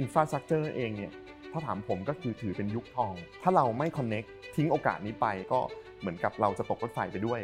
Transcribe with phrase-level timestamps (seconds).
[0.00, 1.12] infrastructure เองเนี่ย
[1.52, 4.24] ถ้าถามผมก็คือถือเป็นยุคทอง ถ้าเราไม่ connect
[4.56, 5.60] ทิ้งโอกาสนี้ไปก็
[6.00, 7.40] เหมือนกับเราจะตกรถไฟไปด้วย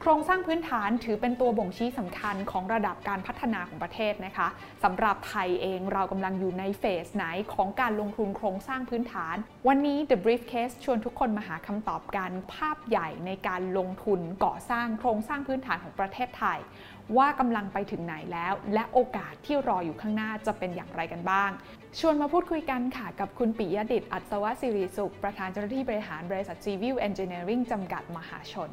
[0.00, 4.48] โครงสร้างพื้นฐานถือเป็นตัวบ่งชี้สำคัญของระดับการพัฒนาของประเทศนะคะ
[4.84, 7.24] สำหรับไทยเองเรากำลังอยู่ใน phase ไหน
[7.54, 9.36] ของการลงทุนโครงสร้างพื้นฐาน
[9.68, 16.58] วันนี้ The Briefcase ชวนทุกคนมาหาคำตอบกันภาพใหญ่ในการลงทุนก่อสร้างโครงสร้างพื้นฐานของประเทศไทย
[17.16, 21.50] ว่ากำลังไปถึงไหนแล้ว และโอกาสที่รออยู่ข้างหน้าจะเป็นอย่างไรกันบ้าง
[21.98, 28.70] ชวนมาพูดคุยกันค่ะกับคุณปิยดิตอัศวศิริสุข ประธานเจ้าหน้าที่บริหารบริษัท Civil Engineering จำกัดมหาชน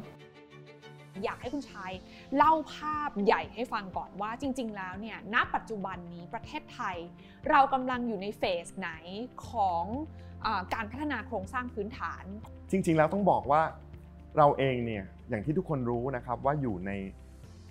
[1.22, 1.92] อยากให้คุณชาย
[2.36, 6.96] เล่าภาพใหญ่ให้ฟังก่อนว่าจริง ๆ แล้วเนี่ยณปัจจุบันนี้ประเทศไทย
[7.50, 8.90] เรากำลังอยู่ในเฟสไหน
[9.48, 9.84] ของ
[10.46, 12.24] อการพัฒนาโครงสร้างพื้นฐาน
[12.70, 13.62] จริง ๆ แล้วต้องบอกว่า
[14.36, 16.92] เราเองเนี่ยอย่างที่ทุกคนรู้นะครับว่าอยู่ใน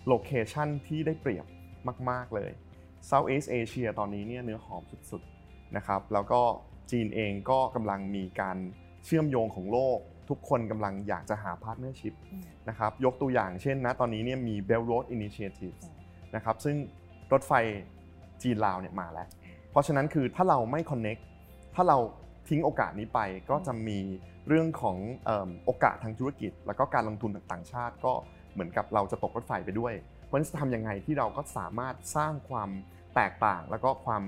[0.07, 1.45] location ที่ได้เปรียบ
[2.09, 2.51] มาก ๆ เลย
[3.09, 6.41] Southeast Asia ตอนนี้เนี่ยเนื้อหอมสุด ๆ นะครับ แล้วก็
[6.91, 8.57] จีนเองก็กำลังมีการ
[9.05, 12.13] เชื่อมโยงของโลก ทุกคนกำลังอยากจะหา partnership
[12.69, 15.75] นะครับยกตัวอย่างเช่นนะตอนนี้เนี่ยมี Belt Road Initiative
[16.35, 16.75] นะครับซึ่ง
[17.31, 17.51] รถไฟ
[18.41, 19.27] จีนลาวเนี่ยมาแล้ว
[19.71, 21.21] เพราะฉะนั้นคือถ้าเราไม่ connect
[21.75, 21.97] ถ้าเรา
[22.49, 23.99] ทิ้งโอกาสนี้ไปก็จะมี
[24.47, 24.97] เรื่องของ
[25.65, 28.13] โอกาสทางธุรกิจ แล้วก็การลงทุนต่างชาติ ก็
[28.53, 29.93] เหมือนกับเราจะตกรถไฟไปด้วย
[30.25, 32.69] เพราะฉะนั้นจะทำยังไงที่เราก็สามารถสร้างความ
[33.15, 34.23] แตกต่าง แล้วก็ความ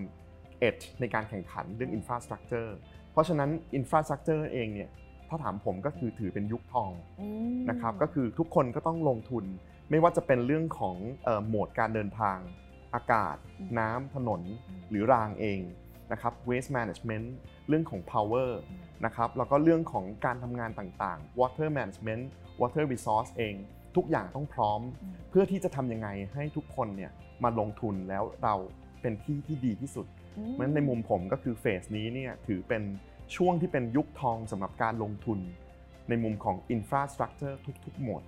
[0.60, 2.76] edge ในการแข่งขันเรื่อง infrastructure
[3.12, 4.90] เพราะฉะนั้น infrastructure เองเนี่ย
[5.30, 6.92] ถ้าถามผมก็คือถือเป็นยุคทอง
[7.70, 9.46] นะครับก็คือทุกคนก็ต้องลงทุน
[9.90, 10.96] ไม่ว่าจะเป็นเรื่องของ
[11.48, 12.38] โหมดการเดินทาง
[12.94, 13.36] อากาศ
[13.80, 14.42] น้ำถนน
[14.90, 15.60] หรือรางเอง
[16.12, 17.28] นะครับ waste management
[17.68, 18.50] เรื่องของ power
[19.06, 22.24] นะครับแล้วก็เรื่องของการทำงานต่างๆ water management
[22.62, 23.56] water resource เอง
[23.96, 24.82] ทุกอย่างต้องพร้อม
[25.30, 27.12] เพื่อที่จะทำยังไงให้ทุกคนเนี่ย
[27.44, 28.56] มาลงทุนแล้วเรา
[29.02, 30.08] เป็นที่ที่ดีที่สุด
[30.52, 32.84] เพราะฉะนั้นในมุมผมก็คือเฟสนี้เนี่ยถือเป็น
[33.36, 35.40] ช่วงที่เป็นยุคทองสำหรับการลงทุน
[36.10, 38.22] ในมุมของ infrastructure ทุก ๆ หมด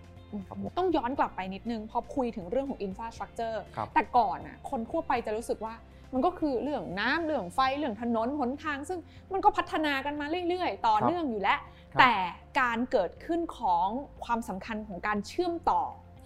[0.77, 3.57] ต้องย้อนกลับไปนิดนึงพอคุยถึงเรื่องของ infrastructure
[3.93, 5.73] แต่ก่อนอะคนทั่วไปจะรู้สึกว่า
[6.13, 8.99] มันก็คือเรื่องน้ำเรื่องไฟเรื่องถนนหนทาง ซึ่ง
[9.33, 11.59] มันก็พัฒนากันมาเรื่อย ๆ ต่อเนื่องอยู่แล้ว
[11.99, 12.13] แต่
[12.61, 13.87] การเกิดขึ้นของ
[14.25, 15.81] ความสำคัญของการเชื่อมต่อ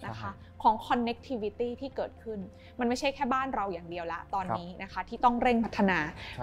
[0.06, 0.32] นะคะ
[0.62, 2.38] ของ connectivity ที่เกิดขึ้น
[2.78, 5.98] มันไม่ใช่แค่บ้านเราอย่างเดียวละตอนนี้นะคะที่ต้องเร่งพัฒนา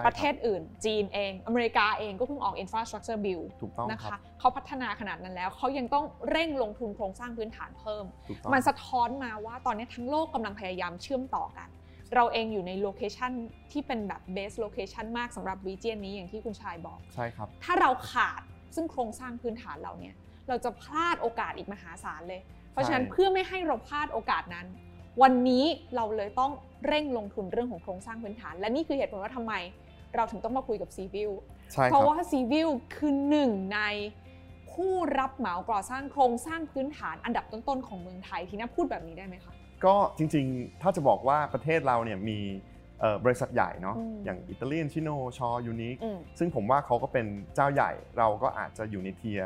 [0.06, 3.42] ประเทศอื่น จีนเอง อเมริกาเองก็เพิ่งออก infrastructure bill
[3.92, 8.04] นะคะเขาพัฒนาขนาดนั้นแล้วเขายังต้องเร่งลงทุนโครงสร้างพื้นฐานเพิ่ม
[8.52, 11.68] มันสะท้อนมาว่าตอนนี้ทั้งโลกกำลังพยายามเชื่อมต่อกัน
[12.14, 13.32] เราเองอยู่ใน location
[13.72, 18.40] ที่เป็นแบบ best location มากสำหรับ region นี้อย่างที่คุณชายบอก ใช่ครับ ถ้าเราขาด
[18.74, 20.14] ซึ่งโครงสร้างพื้นฐานเราเนี่ย
[20.48, 22.40] เราจะพลาดโอกาสอีกมหาศาลเลย
[22.72, 24.66] เพราะฉะนั้นเพื่อไม่ให้เราพลาดโอกาสนั้น
[25.22, 25.64] วันนี้
[25.96, 26.52] เราเลยต้อง
[26.86, 29.54] เร่งลงทุนเรื่องของโครงสร้างพื้นฐาน และนี่คือเหตุผลว่าทำไม
[30.14, 31.32] เราถึงต้องมาคุยกับ CIVIL
[31.90, 33.80] เพราะว่า CIVIL คือหนึ่งใน
[34.72, 39.54] ผู้รับเหมาก่อสร้างโครงสร้างพื้นฐานอันดับต้นๆของเมืองไทยที่น่าพูดแบบนี้ได้ไหมคะ
[39.84, 42.38] ก็จริงๆ ถ้าจะบอกว่าประเทศเราเนี่ยมี
[43.24, 45.48] บริษัทใหญ่เนาะอย่างอิตาเลียนซิโน ช.
[45.66, 45.96] ยูนิค
[46.38, 49.40] ซึ่งผมว่าเขาก็เป็นเจ้าใหญ่เราก็อาจจะอยู่ใน tier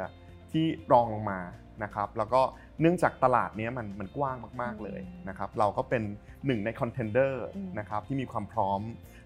[0.53, 1.41] ที่รองลงมา
[1.83, 2.41] นะครับแล้วก็
[2.81, 6.03] เนื่องจากตลาดนี้มันมันกว้างมากๆเลยนะครับเราก็เป็น
[6.47, 7.47] หนึ่งใน contender
[7.79, 8.81] นะครับที่มีความพร้อม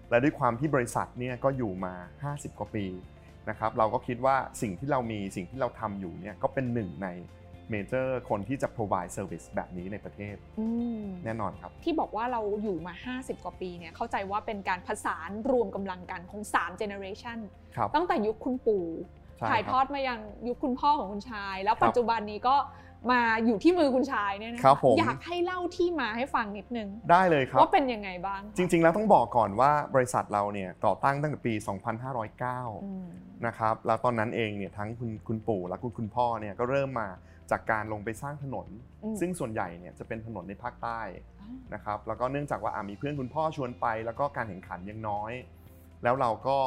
[0.09, 1.93] และด้วยความที่บริษัทเนี่ยก็อยู่มา
[2.33, 2.85] 50 กว่าปี
[3.49, 7.09] นะครับเราก็คิดว่าสิ่งที่เรามีสิ่งที่เราทำอยู่เนี่ยก็เป็นหนึ่งใน
[7.69, 10.35] major คนที่จะ provide service แบบนี้ในประเทศ
[11.25, 17.39] แน่นอนครับ ที่บอกว่าเราอยู่มา 50 กว่าปีเนี่ยเข้าใจว่าเป็นการผสานรวมกำลังกันของ 3 generation
[17.95, 18.85] ตั้งแต่ยุคคุณปู่
[19.49, 22.55] ถ่ายทอดมายังยุคคุณพ่อของคุณชาย แล้วปัจจุบันนี้ก็
[23.11, 24.61] มาอยู่ที่มือคุณชายเนี่ยนะ
[24.99, 31.53] อยากให้เล่าที่มาให้ฟังนิดนึง ได้เลยครับ ว่าเป็นยังไงบ้าง จริง ๆ แล้วต้องบอกก่อนว่าบริษัทเราเนี่ยก่อตั้งตั้งแต่ปี
[32.69, 37.07] 2509 นะครับ แล้วตอนนั้นเองเนี่ยทั้งคุณคุณปู่และคุณคุณพ่อเนี่ยก็เริ่มมา
[37.51, 38.67] จากการลงไปสร้างถนน
[39.19, 41.01] ซึ่งส่วนใหญ่เนี่ยจะเป็นถนนในภาคใต้
[41.73, 45.31] นะครับ แล้วก็เนื่องจากว่ามีเพื่อนคุณพ่อชวนไป แล้วก็การแข่งขันยังน้อย
[46.03, 46.57] แล้วเราก็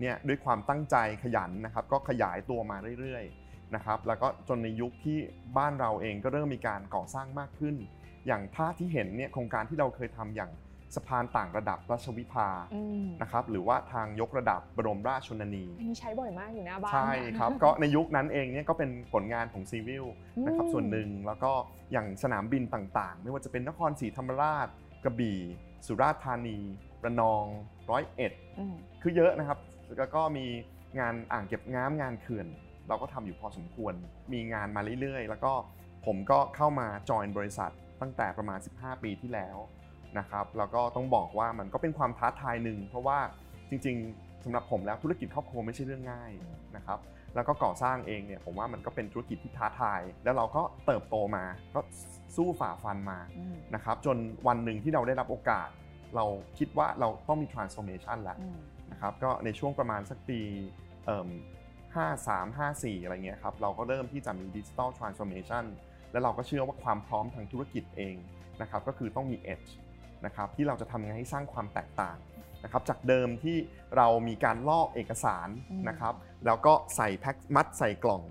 [0.00, 5.18] เนี่ยด้วยความตั้งใจขยันนะครับก็ขยายตัวมาเรื่อยๆนะครับแล้วก็จนในยุคที่
[5.58, 7.76] บ้านเราเองก็เริ่มมีการก่อสร้างมากขึ้น
[8.26, 10.50] อย่างภาพที่เห็นเนี่ยโครงการที่เราเคยทำอย่าง
[10.94, 12.48] สะพานต่างระดับราชวิภา
[13.22, 20.04] นะครับหรือว่าทางยกระดับบรมราชชนนีอันนี้ใช้บ่อยมากอยู่หน้าบ้านใช่ครับ ก็ในยุคนั้นเองเนี่ยก็เป็นผลงานของซีวิล
[20.46, 21.52] นะครับส่วนหนึ่งแล้วก็
[21.92, 24.68] อย่างสนามบินต่างๆ ไม่ว่าจะเป็นนครศรีธรรมราช
[25.04, 25.38] กระบี่
[25.86, 26.58] สุราษฎร์ธานี
[27.04, 27.44] ระนอง
[27.90, 28.32] ร้อยเอ็ด
[29.02, 29.58] คือเยอะนะครับ
[29.98, 30.46] แล้วก็มี
[30.98, 32.46] งานอ่างเก็บน้ำงานเขื่อน
[32.88, 33.94] เราก็ทำอยู่พอสมควร
[34.32, 35.52] มีงานมาเรื่อยๆ แล้วก็
[36.06, 39.56] ผมก็เข้ามาจอยบริษัทตั้งแต่ประมาณ 15 ปีที่แล้ว
[40.18, 43.18] นะครับแล้วก็ต้องบอกว่ามันก็เป็นความท้าทายหนึ่งเพราะว่า
[43.70, 46.32] จริงๆสำหรับผมแล้วธุรกิจครอบครัวไม่ใช่เรื่องง่าย
[46.76, 46.98] นะครับ
[47.34, 51.44] แล้วก็ก่อสร้างเองเนี่ยผมว่ามันก็เป็นธุรกิจที่ท้าทาย แล้วเราก็เติบโตมา
[51.74, 51.80] ก็
[52.36, 53.18] สู้ฝ่าฟันมา
[53.74, 54.16] นะครับจน
[54.46, 55.68] วันหนึ่งที่เราได้รับโอกาส
[56.16, 56.24] เรา
[56.58, 58.38] คิดว่าเราต้องมี transformation แล้ว
[58.96, 60.40] นะครับก็ในช่วงประมาณสักปี
[61.16, 65.64] 53 54 อะไรเงี้ยครับเราก็เริ่มที่จะมี digital transformation
[66.12, 68.16] แล้วเราก็เชื่อว่าความพร้อมทางธุรกิจเอง
[68.62, 69.70] นะครับก็คือต้องมี edge
[70.26, 72.18] นะครับที่เราจะทำไงให้สร้างความแตกต่าง
[72.64, 73.56] นะครับจากเดิมที่
[73.96, 75.48] เรามีการลอกเอกสาร
[75.88, 76.14] นะครับ
[76.46, 78.22] แล้วก็ใส่แพ็คมัดใส่กล่อง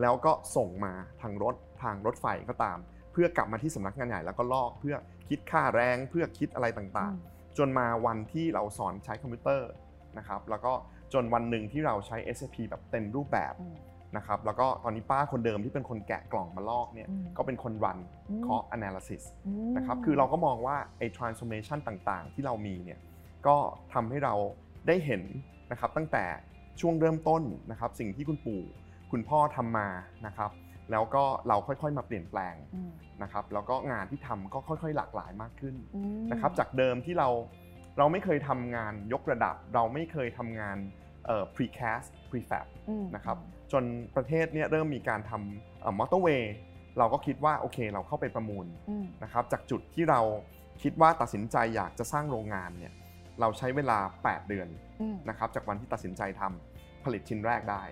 [0.00, 0.92] แล้วก็ส่งมา
[1.22, 2.78] ทางรถทางรถไฟก็ตาม
[3.12, 4.96] เพื่อกลับมาที่สำนักงานใหญ่แล้วก็ลอกเพื่อ
[5.28, 9.70] คิดค่าแรงเพื่อคิดอะไรต่างๆ จนมาวันที่เราสอนใช้คอมพิวเตอร์
[10.18, 10.72] นะครับแล้วก็
[11.12, 13.54] จนวันหนึ่งที่เราใช้ SAP แบบเต็มรูปแบบ
[14.16, 17.98] นะครับแล้วก็ตอนนี้ป้าคนเดิมที่เป็นคนแกะกล่องมาลอกเนี่ยก็เป็นคนรัน
[18.46, 19.22] cost analysis
[19.76, 23.00] นะครับคือเราก็มองว่าไอ้ transformation ต่างๆ ที่เรามีเนี่ย
[23.46, 23.56] ก็
[23.92, 24.34] ทำให้เรา
[24.86, 25.22] ได้เห็น
[25.70, 26.24] นะครับตั้งแต่
[26.80, 28.62] ช่วงเริ่มต้นนะครับสิ่งที่คุณปู่
[29.12, 29.88] คุณพ่อทำมา
[30.26, 30.50] นะครับ
[30.90, 32.54] แล้วก็เราค่อยๆมาเปลี่ยนแปลง
[33.22, 35.74] นะครับแล้วก็งานที่ทำก็ค่อยๆ หลากหลายมากขึ้น
[36.30, 37.28] นะครับจากเดิมที่เรา
[37.98, 40.76] เราไม่เคยทำงานยกระดับ เราไม่เคยทำงาน
[41.54, 42.66] precast prefab
[43.16, 43.38] นะครับ
[43.72, 43.84] จน
[44.16, 46.54] ประเทศเนี่ยเริ่มมีการทำมอเตอร์เวย์
[46.98, 48.66] เราก็คิดว่าโอเคเราเข้าไปประมูล
[49.22, 50.20] นะครับจากจุดที่เรา
[50.82, 52.94] คิดว่าตัดสินใจอยากจะสร้างโรงงานเนี่ย
[53.40, 54.68] เราใช้เวลา 8 เดือน
[55.28, 57.82] นะครับจากวันที่ตัดสินใจทำผลิตชิ้นแรกได้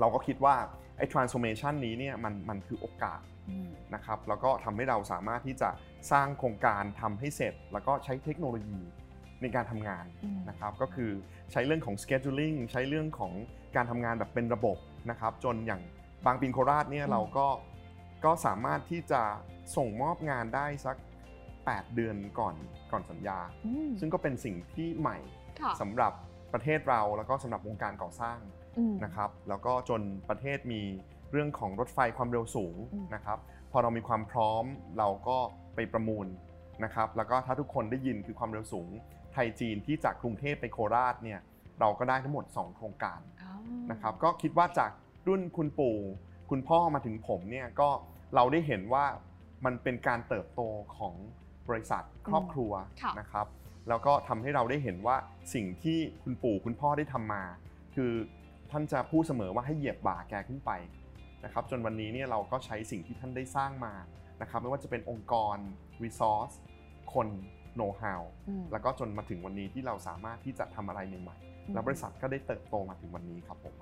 [0.00, 0.56] เราก็คิดว่า
[0.96, 3.20] ไอ้ transformation นี้เนี่ยมันมันคือโอกาส
[3.94, 5.70] นะครับแล้วก็ทำให้เราสามารถที่จะ
[6.12, 8.80] สร้างโครงการทำให้เสร็จ แล้วก็ใช้เทคโนโลยี
[9.42, 10.04] ในการทำงาน
[10.48, 11.10] นะครับก็คือ
[11.52, 13.32] ใช้เรื่องของ scheduling ใช้เรื่องของ
[13.76, 14.78] การทำงานแบบเป็นระบบ
[15.10, 15.82] นะครับจนอย่าง
[16.26, 17.46] บางปินโคราชเนี่ยเราก็
[18.24, 19.22] ก็สามารถที่จะ
[19.76, 20.96] ส่งมอบงานได้สัก
[21.46, 22.54] 8 เดือนก่อน
[22.92, 23.38] ก่อนสัญญา
[24.00, 25.18] ซึ่งก็เป็นสิ่งที่ใหม่
[25.80, 26.12] สำหรับ
[26.52, 28.38] ประเทศเราแล้วก็สำหรับวงการก่อสร้าง
[29.04, 30.82] นะครับแล้วก็จนประเทศมี
[31.32, 32.76] เรื่องของรถไฟความเร็วสูง
[33.14, 33.38] นะครับ
[33.70, 34.64] พอเรามีความพร้อม
[34.98, 35.38] เราก็
[35.74, 36.26] ไปประมูล
[36.84, 38.88] นะครับแล้วก็ถ้าทุกคนได้ยินคือความเร็วสูง
[39.32, 41.40] ไทยจีนที่จากกรุงเทพไปโคราชเนี่ย
[41.80, 43.20] เราก็ได้ทั้งหมด 2 โครงการ
[43.90, 44.90] นะครับก็คิดว่าจาก
[45.28, 45.96] รุ่นคุณปู่
[46.50, 47.88] คุณพ่อมาถึงผมเนี่ยก็
[48.34, 49.04] เราได้เห็นว่า
[49.64, 50.60] มันเป็นการเติบโต
[50.96, 51.14] ของ
[51.68, 52.72] บริษัทครอบครัว
[53.20, 53.46] นะครับ
[53.88, 55.16] แล้วก็ทำให้เราได้เห็นว่า
[55.54, 57.42] สิ่งที่คุณปู่คุณพ่อได้ทำมา
[57.94, 58.12] คือ
[58.72, 60.70] ท่านจะพูดเสมอว่าให้เหยียบบ่าแกขึ้นไป
[61.44, 63.94] นะครับจนวันนี้เนี่ยเราก็ใช้สิ่งที่ท่านได้สร้างมา
[64.42, 65.56] นะครับไม่ว่าจะเป็นองค์กร
[66.04, 66.54] resource
[67.14, 67.28] คน
[67.74, 68.22] โน้ตฮาว
[68.72, 73.74] แล้วก็จนมาถึงวันนี้ที่เราสามารถที่จะทำอะไรใหม่ๆแล้วบริษัทก็ได้เติบโตมาถึงวันนี้ครับผม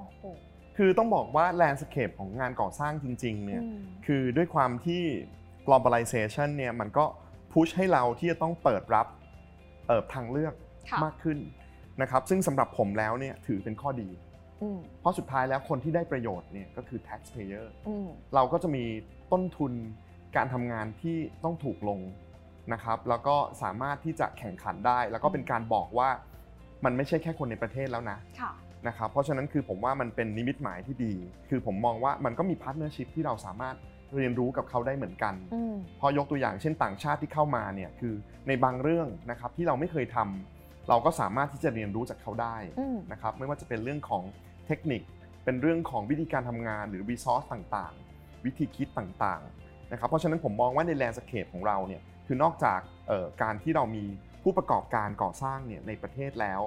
[0.77, 3.63] คือต้องบอกว่าแลนด์สเคปของงานก่อสร้างจริงๆเนี่ย
[4.07, 5.03] คือด้วยความที่
[5.67, 7.05] globalization เนี่ยมันก็
[7.53, 9.07] พุชให้เราที่จะต้องเปิดรับ
[10.15, 10.55] ทางเลือก
[11.05, 11.39] มากขึ้น
[12.03, 14.09] นะครับซึ่งสำหรับผมแล้วเนี่ยถือเป็นข้อดี
[15.01, 17.67] เพราะสุดท้ายแล้วคนที่ได้ประโยชน์เนี่ยก็คือ taxpayer
[18.35, 18.85] เราก็จะมี
[19.33, 19.73] ต้นทุน
[20.37, 22.01] การทำงานที่ต้องถูกลง
[22.73, 26.11] นะครับ แล้วก็สามารถที่จะแข่งขันได้ แล้วก็เป็นการบอกว่า
[26.85, 28.19] มันไม่ใช่แค่คนในประเทศแล้วนะ
[28.89, 31.15] นะครับ เพราะฉะนั้นคือผมว่ามันเป็นนิมิตหมายที่ดี
[31.49, 33.77] คือผมมองว่ามันก็มี partnership ที่เราสามารถ
[34.15, 35.35] เรียนรู้กับเขาได้เหมือนกัน
[36.01, 38.15] พอยกตัวอย่างเช่นต่างชาติที่เข้ามาเนี่ยคือ
[38.49, 42.57] ในบางเรื่องนะครับที่เราไม่เคยทำเราก็สามารถที่จะเรียนรู้จากเขาได้
[43.13, 44.23] นะครับ ไม่ว่าจะเป็นเรื่องของ
[44.67, 45.03] เทคนิค
[45.45, 52.81] เป็นเรื่องของวิธีการทำงานหรือ resource ต่างๆ วิธีคิดต่างๆนะครับเพราะฉะนั้นผมมองว่าใน landscape ของเราเนี่ยคือนอกจาก
[53.43, 54.05] การที่เรามี
[54.43, 56.61] ผู้ประกอบการก่อสร้างเนี่ยในประเทศแล้ว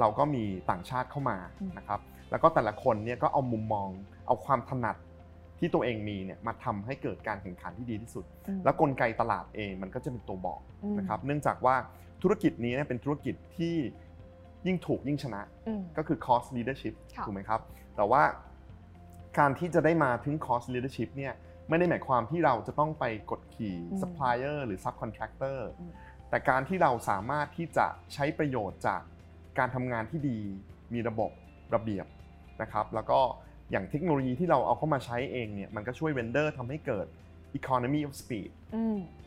[0.00, 1.38] เราก็มีต่างชาติเข้ามา
[1.78, 3.88] นะครับแล้วก็แต่ละคนเนี่ยก็เอามุมมอง
[4.26, 4.96] เอาความถนัด
[5.58, 8.24] ที่ตัวเองมีเนี่ยมาทำให้เกิดการแข่งขันที่ดีที่สุด
[8.64, 10.60] แล้วกลไกตลาดเองมันก็จะเป็นตัวบอก
[10.98, 11.76] นะครับเนื่องจากว่า
[12.22, 13.74] ธุรกิจนี้เป็นธุรกิจที่
[14.66, 15.42] ยิ่งถูกยิ่งชนะ
[15.96, 17.60] ก็คือ cost leadership ถูกไหมครับ
[17.96, 18.22] แต่ว่า
[19.38, 21.34] การที่จะได้มาถึง cost leadership เนี่ย
[21.68, 25.58] ไม่ได้หมายความที่เราจะต้องไปกดขี่ supplier หรือ subcontractor
[26.30, 29.02] แต่การที่เราสามารถที่จะใช้ประโยชน์จาก
[29.58, 30.38] การทำงานที่ดี
[30.92, 31.30] มีระบบ
[31.74, 32.06] ระเบียบ
[32.62, 33.20] นะครับ แล้วก็
[33.70, 37.06] อย่างเทคโนโลยีที่เราเอาเข้ามาใช้เองเนี่ยมันก็ช่วยเวนเดอร์ทำให้เกิด
[37.58, 38.50] economy of speed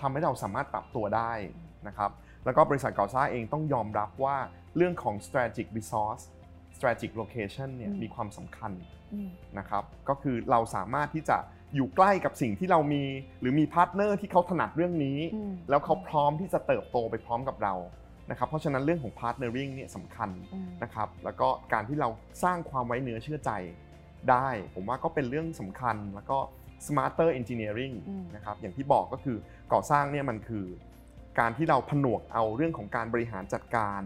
[0.01, 1.31] ทำให้เราสามารถปรับตัวได้
[1.87, 2.11] นะครับ
[2.45, 4.37] แล้วก็บริษัทก่อสร้างเองต้องยอมรับว่า
[4.77, 6.23] เรื่องของ strategic resource
[6.77, 8.71] strategic location เนี่ยมีความสำคัญ
[9.59, 11.37] นะครับก็คือเราสามารถที่จะ
[11.75, 13.03] อยู่ใกล้กับสิ่งที่เรามี
[13.39, 15.19] หรือมี partner ที่เขาถนัดเรื่องนี้
[15.69, 17.75] แล้วเขาพร้อมที่จะเติบโตไปพร้อมกับเรา
[18.29, 20.29] นะครับเพราะฉะนั้นเรื่องของ partnering เนี่ยสำคัญ
[20.83, 22.09] นะครับแล้วก็การที่เรา
[22.43, 23.51] สร้างความไว้เนื้อเชื่อใจ
[24.29, 26.37] ได้ ผมว่าก็เป็นเรื่องสำคัญแล้วก็
[26.87, 27.95] smarter engineering
[28.35, 29.37] นะครับอย่างที่บอกก็คือ
[29.73, 30.65] ก่อสร้างเนี่ยมันคือ
[31.39, 34.01] การที่เราผนวกเอาเรื่องของการบริหารจัดการ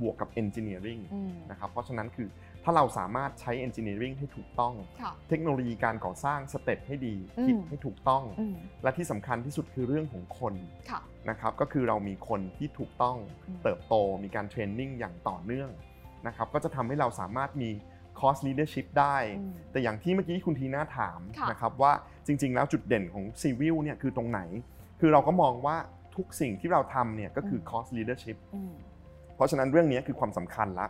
[0.00, 2.28] บวกกับ engineering อืมนะครับเพราะฉะนั้นคือ
[2.64, 10.54] ถ้าเราสามารถใช้ engineering ให้ถูกต้องค่ะเทคโนโลยีการก่อสร้างสเต็ปให้ดีอืมคิดให้ถูกต้องอืมและที่สำคัญที่สุดคือเรื่องของคน
[10.90, 11.00] ค่ะ
[11.30, 13.16] นะครับก็คือเรามีคนที่ถูกต้อง
[13.48, 15.70] อืมเติบโตมีการเทรนนิ่งอย่างต่อเนื่อง
[16.26, 17.70] นะครับก็จะทำให้เราสามารถมี
[18.20, 21.92] cost leadership ได้อืมแต่อย่างที่เมื่อกี้คุณทีน่าถามค่ะนะครับว่า
[22.26, 24.40] จริง ๆ แล้วจุดเด่นของ Civil เนี่ยคือตรงไหน
[25.00, 25.76] คือเราก็มองว่า
[26.20, 28.72] ทุกสิ่งที่เราทำเนี่ยก็คือ cost leadership อืม
[29.34, 30.86] เพราะฉะนั้นเรื่องนี้คือความสำคัญละ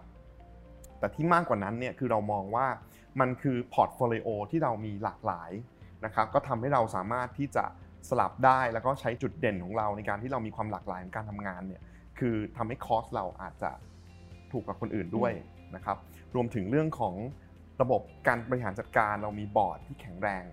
[0.99, 2.66] แต่ที่มากกว่านั้นเนี่ยคือเรามองว่า
[3.20, 5.50] มันคือ portfolio ที่เรามีหลากหลาย
[6.04, 7.64] นะครับก็ทำให้เราสามารถที่จะ
[8.08, 11.82] สลับได้แล้วก็ใช้จุดเด่นของเราในการที่เรามีความหลากหลายในการทำงานเนี่ย
[12.18, 13.70] คือทำให้ cost เราอาจจะ
[14.52, 15.32] ถูกกับคนอื่นด้วย
[15.75, 15.96] นะครับ
[16.34, 17.14] รวมถึงเรื่องของ
[17.82, 20.44] ระบบการบริหารจัดการเรามีบอร์ดที่แข็งแรง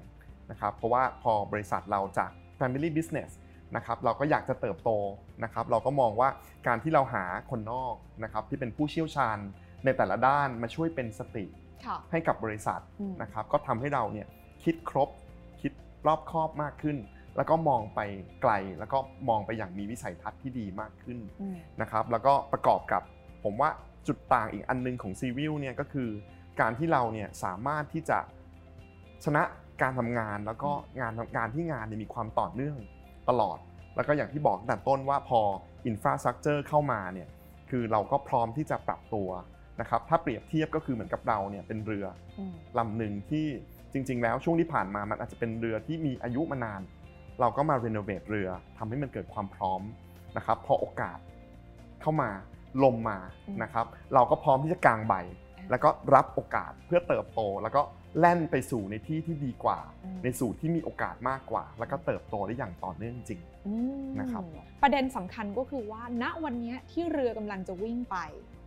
[0.52, 3.30] นะครับเพราะว่าพอบริษัทเราจาก Family Business
[3.76, 4.92] นะครับเราก็อยากจะเติบโต
[5.44, 6.30] นะครับ เราก็มองว่า
[6.68, 9.38] การที่เราหาคนนอกนะครับที่เป็นผู้เชี่ยวชาญ
[9.86, 11.46] ในแต่ละด้านมาช่วยเป็นสติ
[11.86, 14.28] ค่ะให้กับบริษัทอืมนะครับ ก็ทำให้เราเนี่ย
[14.64, 15.10] คิดครบ
[15.62, 15.72] คิด
[16.08, 16.98] รอบคอบมากขึ้น
[17.36, 18.00] แล้วก็มองไป
[18.42, 18.98] ไกลแล้วก็
[19.30, 23.02] มองไปอย่างมีวิสัยทัศน์ที่ดีมากขึ้นอืมนะครับ แล้วก็ประกอบกับ
[23.44, 23.70] ผมว่า
[24.08, 26.10] จุดต่างอีกอันนึงของซีวิลเนี่ยก็คือ
[26.60, 28.20] การที่เราเนี่ยสามารถที่จะ
[29.26, 29.44] ชนะ
[29.82, 32.78] การทำงานแล้วก็งานงานที่งานเนี่ยมีความต่อเนื่อง
[33.30, 33.58] ตลอด
[33.96, 35.42] แล้วก็อย่างที่บอกตั้งแต่ต้นว่าพอ
[35.86, 37.28] infrastructure เข้ามาเนี่ย
[37.70, 39.30] คือเราก็พร้อมที่จะปรับตัว
[39.82, 42.06] นะครับถ้าเปรียบเทียบก็คือเหมือนกับเราเนี่ยเป็นเรือ
[42.40, 43.48] อืมลำหนึ่งที่
[43.94, 46.82] จริง ๆ แล้วช่วงที่ผ่านมามันอาจจะเป็นเรือที่มีอายุมานาน
[47.40, 49.82] เราก็มา renovate เรือทำให้มันเกิดความพร้อม
[50.38, 51.20] นะครับพอโอกาส
[52.02, 52.30] เข้ามา
[52.84, 53.18] ลมมา
[53.48, 55.14] อืมนะครับ เราก็พร้อมที่จะกางใบ
[55.70, 57.82] แล้วก็รับโอกาสเพื่อเติบโต แล้วก็
[58.20, 63.74] แล่นไปสู่ในที่ที่ดีกว่าอืมในสู่ที่มีโอกาสมากกว่า แล้วก็เติบโตได้อย่างต่อเนื่องจริงอื
[64.04, 64.44] มนะครับ
[64.82, 68.18] ประเด็นสำคัญก็คือว่า ณวันเนี้ยที่เรือกำลังจะวิ่งไป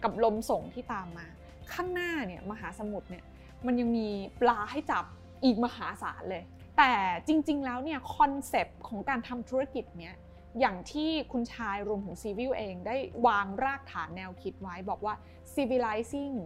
[0.02, 1.26] กับลมส่งที่ตามมา
[1.72, 3.24] ข้างหน้าเนี่ยมหาสมุทรเนี่ย
[3.66, 4.08] มันยังมี
[4.40, 5.04] ปลาให้จับ
[5.44, 6.42] อีกมหาศาลเลย
[6.78, 6.92] แต่
[7.28, 10.14] จริง ๆ แล้วเนี่ยคอนเซปต์ของการทำธุรกิจเนี่ย
[10.60, 15.14] อย่างที่คุณชายรวมถึง CIVIL เองได้วางรากฐานแนวคิดไว้บอกว่า
[15.54, 16.36] civilizing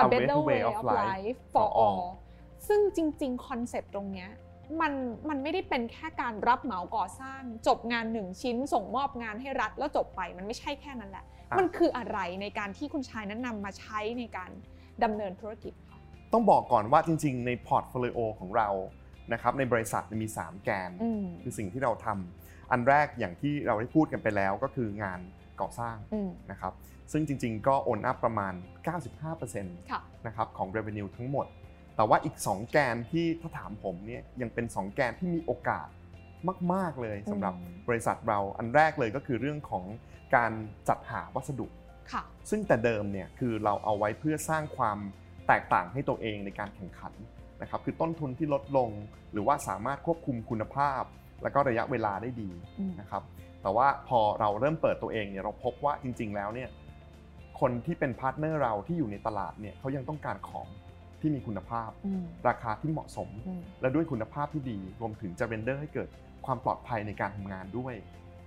[0.00, 2.06] a better way of life for all
[2.68, 4.30] ซึ่งจริงๆ concept ตรงเนี้ย
[4.80, 4.92] มัน
[5.28, 14.50] มันไม่ได้เป็นแค่การรับเหมาก่อสร้าง จบงานหนึ่งชิ้น ส่งมอบงานให้รัฐแล้วจบไปมันไม่ใช่แค่นั้นแหละอะมันคืออะไรในการที่คุณชายนั้นนำมาใช้ในการ
[15.04, 15.98] ดำเนินธุรกิจค่ะ
[16.32, 18.68] ต้องบอกก่อนว่าจริง ๆ ใน portfolio ของเรา
[19.32, 25.20] นะครับในบริษัทมี 3 แกนอืมคือสิ่งที่เราทำอันแรกอย่างที่เราได้พูดกันไปแล้วก็คืองาน
[25.60, 26.72] ก่อสร้างอืมนะครับ
[27.12, 28.54] ซึ่งจริง ๆ ก็โอนอัพประมาณ
[29.08, 31.46] 95%นค่ะะครับของ revenue ทั้งหมด
[31.96, 35.88] แต่ว่าอีก 2 แกนที่ถ้าถามผมเนี่ยยังเป็น 2 แกนที่มีโอกาส
[36.72, 39.84] มาก ๆเลยสำหรับอืมบริษัทเราอันแรกเลยก็คือเรื่องของ
[40.36, 40.52] การ
[40.88, 41.66] จัดหาวัสดุ
[42.12, 44.98] ค่ะซึ่งแต่เดิมเนี่ยคือเราเอาไว้เพื่อสร้างความ
[45.48, 47.12] แตกต่างให้ตัวเองในการแข่งขัน
[47.62, 48.90] นะครับคือต้นทุนที่ลดลง
[49.32, 51.02] หรือว่าสามารถควบคุมคุณภาพ
[51.42, 53.22] แล้วก็ระยะเวลาได้ดีอืมนะครับ
[53.62, 56.68] แต่ว่าพอเราเริ่มเปิดตัวเองเนี่ยเราพบว่าจริง ๆ แล้วเนี่ย
[57.60, 60.66] คนที่เป็น partner เราที่อยู่ในตลาดเนี่ยเขายังต้องการของ
[61.22, 66.08] ที่มีคุณภาพอืมราคาที่เหมาะสมอืมและด้วยคุณภาพที่ดี รวมถึงจะ render ให้เกิด
[66.46, 67.94] ความปลอดภัยในการทำงานด้วย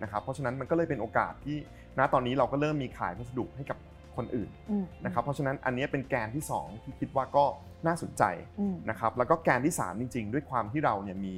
[0.04, 1.58] นะครับเพราะฉะนั้นมันก็เลยเป็นโอกาสที่
[1.98, 3.78] ณตอนนี้เราก็เริ่มมีขายวัสดุให้กับ
[4.16, 7.46] คนอื่นอืมนะครับเพราะฉะนั้นอันนี้เป็นแกนที่ 2 ที่คิดว่าก็
[7.88, 8.24] น่าสนใจ
[8.60, 11.36] อืมนะครับแล้วก็แกนที่ 3 จริง ๆ ด้วยความที่เราเนี่ยมี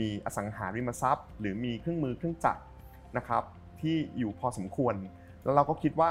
[0.00, 2.62] มีอสังหาริมทรัพย์ หรือมีเครื่องมือเครื่องจักร
[3.16, 3.42] นะครับ
[3.80, 4.94] ที่อยู่พอสมควร
[5.42, 6.10] แล้วเราก็คิดว่า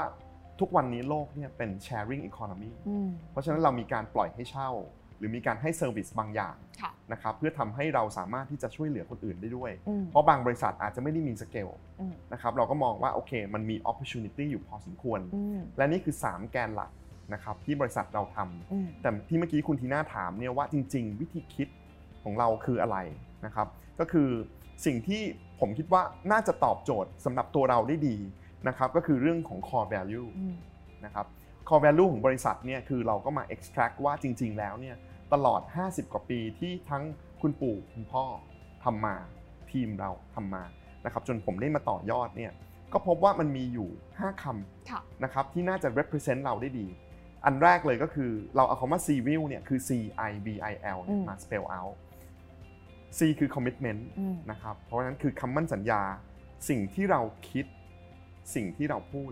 [0.60, 4.70] ทุกวันนี้โลกเนี่ยเป็น sharing economy อืมเพราะฉะนั้นเรามีการปล่อยให้เช่า
[5.18, 11.68] หรือมีการให้ service บางอย่างค่ะนะครับเพื่อทำให้เราสามารถที่จะช่วยเหลือคนอื่นได้ด้วยอืมเพราะบางบริษัทอาจจะไม่ได้มีสเกล
[12.00, 16.90] อืมนะครับเราก็มองว่าโอเคมันมี opportunity อยู่พอสมควรอืมและนี่คือ 3 แกนหลัก
[17.32, 21.68] นะครับที่บริษัทเราทำอืมแต่ที่เมื่อกี้คุณทีน่าถามเนี่ยว่าจริง ๆ วิธีคิด
[22.24, 22.96] ของเราคืออะไร
[23.44, 23.66] นะครับ
[24.00, 24.28] ก็คือ
[24.86, 25.22] สิ่งที่
[25.60, 28.16] ผมคิดว่าน่าจะตอบโจทย์สำหรับตัวเราได้ดี
[28.68, 30.56] นะครับก็คือเรื่องของ core value อืม
[31.04, 31.26] นะครับ
[31.68, 34.96] core value ของบริษัทเนี่ยคือเราก็มา extract ว่าจริง ๆ แล้วเนี่ย
[35.32, 37.04] ตลอด 50 กว่าปีที่ทั้ง
[37.40, 38.24] คุณปู่คุณพ่อ
[38.84, 39.16] ทำมา
[39.70, 40.64] ทีมเราทำมา
[41.04, 42.52] นะครับจนผมได้มาต่อยอดเนี่ย
[42.92, 46.86] ก็พบว่ามันมีอยู่ 5 คำค่ะนะครับที่น่าจะ represent เราได้ดี
[47.44, 49.90] อันแรกเลยก็คือเราเอาคำว่า civil เนี่ยคือ C
[50.30, 51.96] I V I L เนี่ยอืมมา spell out
[53.18, 56.02] C คือ commitment อืมนะครับ เพราะฉะนั้นคือคำมั่นสัญญา
[56.68, 57.64] สิ่งที่เราคิด
[58.54, 59.30] สิ่งที่เราพูด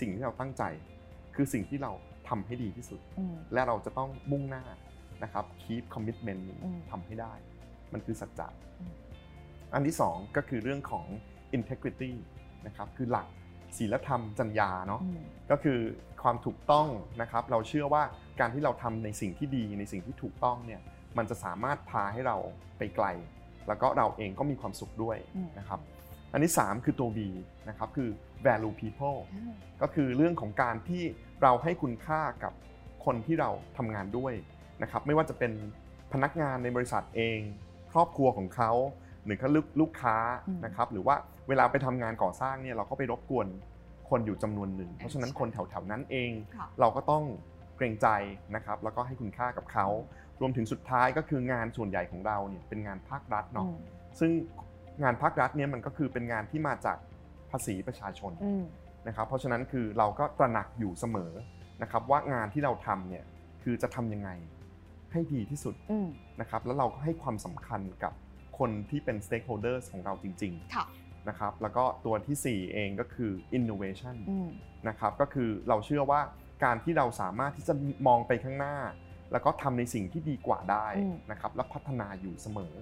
[0.00, 0.62] สิ่งที่เราตั้งใจ
[1.34, 1.92] คือสิ่งที่เรา
[2.28, 4.64] ทำให้ดีที่สุดอืมและเราจะต้องมุ่งหน้า
[5.22, 7.34] นะครับ keep commitment นี้อืมทำให้ได้
[7.92, 8.48] มันคือสัจจะ
[8.80, 8.92] อืม
[9.74, 11.06] อันที่สองก็คือเรื่องของ
[11.56, 12.12] integrity
[12.66, 13.26] นะครับคือหลัก
[13.76, 15.78] ศีลธรรมจรรยาเนาะอืมก็คือ
[16.22, 16.88] ความถูกต้อง
[17.22, 18.02] นะครับ เราเชื่อว่า
[18.40, 20.80] การที่เราทำในสิ่งที่ดีในสิ่งที่ถูกต้องเนี่ย
[21.18, 22.36] มันจะสามารถพาให้เรา
[22.78, 23.06] ไปไกล
[23.68, 25.80] แล้วก็เราเองก็มีความสุขด้วยอืมนะครับ
[26.32, 27.18] อันที่3คือตัว V
[27.68, 28.08] นะครับคือ
[28.46, 31.02] value people อ่าก็คือเรื่องของการที่
[31.42, 32.52] เราให้คุณค่ากับ
[33.04, 34.34] คนที่เราทำงานด้วย
[34.82, 35.52] นะครับไม่ว่าจะเป็น
[36.12, 37.38] พนักงานในบริษัทเอง
[37.92, 38.72] ครอบครัวของเขา
[39.24, 40.16] หรือก็ลูกลูกค้า
[40.64, 41.16] นะครับหรือว่า
[41.48, 43.46] เวลาไปทำงานก่อสร้างเนี่ยเราก็ไปรบกวน
[44.10, 47.24] คนอยู่จำนวนหนึ่ง เพราะฉะนั้นคนแถวๆนั้นเองค่ะเราก็ต้อง
[47.76, 48.08] เกรงใจ
[48.54, 49.86] นะครับแล้วก็ให้คุณค่ากับเขา
[50.40, 53.78] รวมถึงสุดท้ายก็คืองานส่วนใหญ่ของเราเนี่ยเป็นงานภาครัฐเนาะอืม
[54.20, 54.30] ซึ่ง
[55.02, 56.98] งานภาครัฐเนี่ยมันก็คือเป็นงานที่มาจาก
[57.50, 58.64] ภาษีประชาชนอืม
[59.06, 61.32] นะครับ เพราะฉะนั้นคือเราก็ตระหนักอยู่เสมอ
[61.82, 63.24] นะครับ ว่างานที่เราทำเนี่ย
[63.62, 64.30] คือจะทำยังไง
[65.12, 66.08] ให้ดีที่สุดอืม
[66.40, 68.12] นะครับ แล้วเราก็ให้ความสำคัญกับ
[68.58, 74.50] คนที่เป็น stakeholders ของเราจริงค่ะๆนะครับ แล้วก็ตัวทีสี่ 4 เองก็คือ innovation อืม
[74.88, 76.20] นะครับ ก็คือเราเชื่อว่า
[76.64, 77.74] การที่เราสามารถที่จะ
[78.06, 78.76] มองไปข้างหน้า
[79.32, 82.74] แล้วก็ทำในสิ่งที่ดีกว่าได้อืมนะครับ และพัฒนาอยู่เสมอ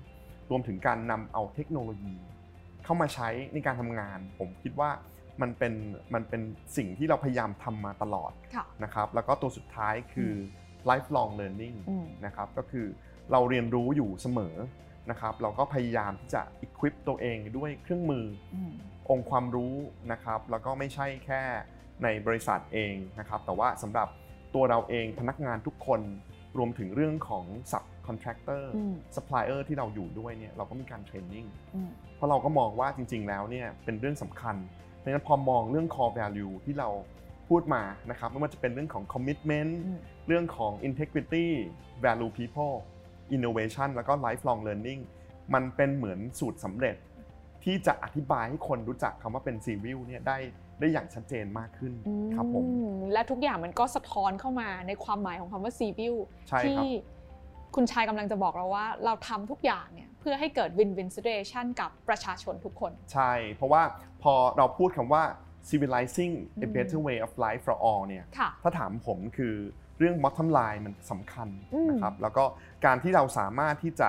[0.51, 2.15] รวมถึงการนำเอาเทคโนโลยี
[2.85, 4.91] เข้ามาใช้ในการทำงาน ผมคิดว่า
[5.43, 5.75] มันเป็น
[6.15, 6.43] มันเป็น
[6.77, 12.87] สิ่งที่เราพยายามทำมาตลอดค่ะนะครับแล้วก็ตัวสุดท้ายคืออ lifelong learning อืมนะครับก็คือ
[13.33, 14.57] เราเรียนรู้อยู่เสมอ
[15.11, 18.73] นะครับเราก็พยายามที่จะ equip ตัวเองด้วยเครื่องมืออืม
[19.11, 19.75] องค์ความรู้
[20.13, 21.43] นะครับแล้วก็ไม่ใช่แค่
[22.03, 24.09] ในบริษัทเองนะครับแต่ว่าสำหรับ
[24.55, 26.01] ตัวเราเองพนักงานทุกคน
[26.59, 34.57] รวมถึงเรื่องของ sub contractor อืม supplier ที่เราอยู่ด้วยเนี่ยเราก็มีการเทรนนิ่งอืมเพราะเราก็มองว่าจริง ๆ แล้วเนี่ยเป็นเรื่องสำคัญ
[34.99, 36.89] เพราะฉะนั้นพอมองเรื่อง core value ที่เรา
[37.49, 41.47] พูดมานะครับไม่ว่าจะเป็นเรื่องของ commitment อืมเรื่องของ integrity
[42.05, 42.75] value people
[43.37, 45.01] innovation แล้วก็ lifelong learning
[45.55, 46.97] มันเป็นเหมือนสูตรสำเร็จ
[47.65, 50.39] ที่จะอธิบายให้คนรู้จักคำว่าเป็น civil เนี่ยได้
[50.81, 51.93] ได้อย่างชัดเจนมากขึ้น
[52.35, 56.15] ครับผมอืมและทุกอย่างมันก็สะท้อนเข้ามาในความหมายของคำว่าซีวิล
[56.49, 56.91] ใช่ครับที่
[57.77, 63.83] คุณชายกำลังจะบอกเราว่า เราทำทุกอย่างเนี่ยเพื่อให้เกิดวินวินซิ t u a t i o n กับประชาชนทุกคน ใช่ เพราะว่า
[64.23, 65.23] พอเราพูดคำว่า
[65.69, 69.55] civilizing อื a ม better way of life for all เนี่ยค่ะถ้าถามผมคือ
[69.99, 72.45] เรื่อง bottom line มันสำคัญอืมนะครับ แล้วก็
[72.85, 74.09] การที่เราสามารถที่จะ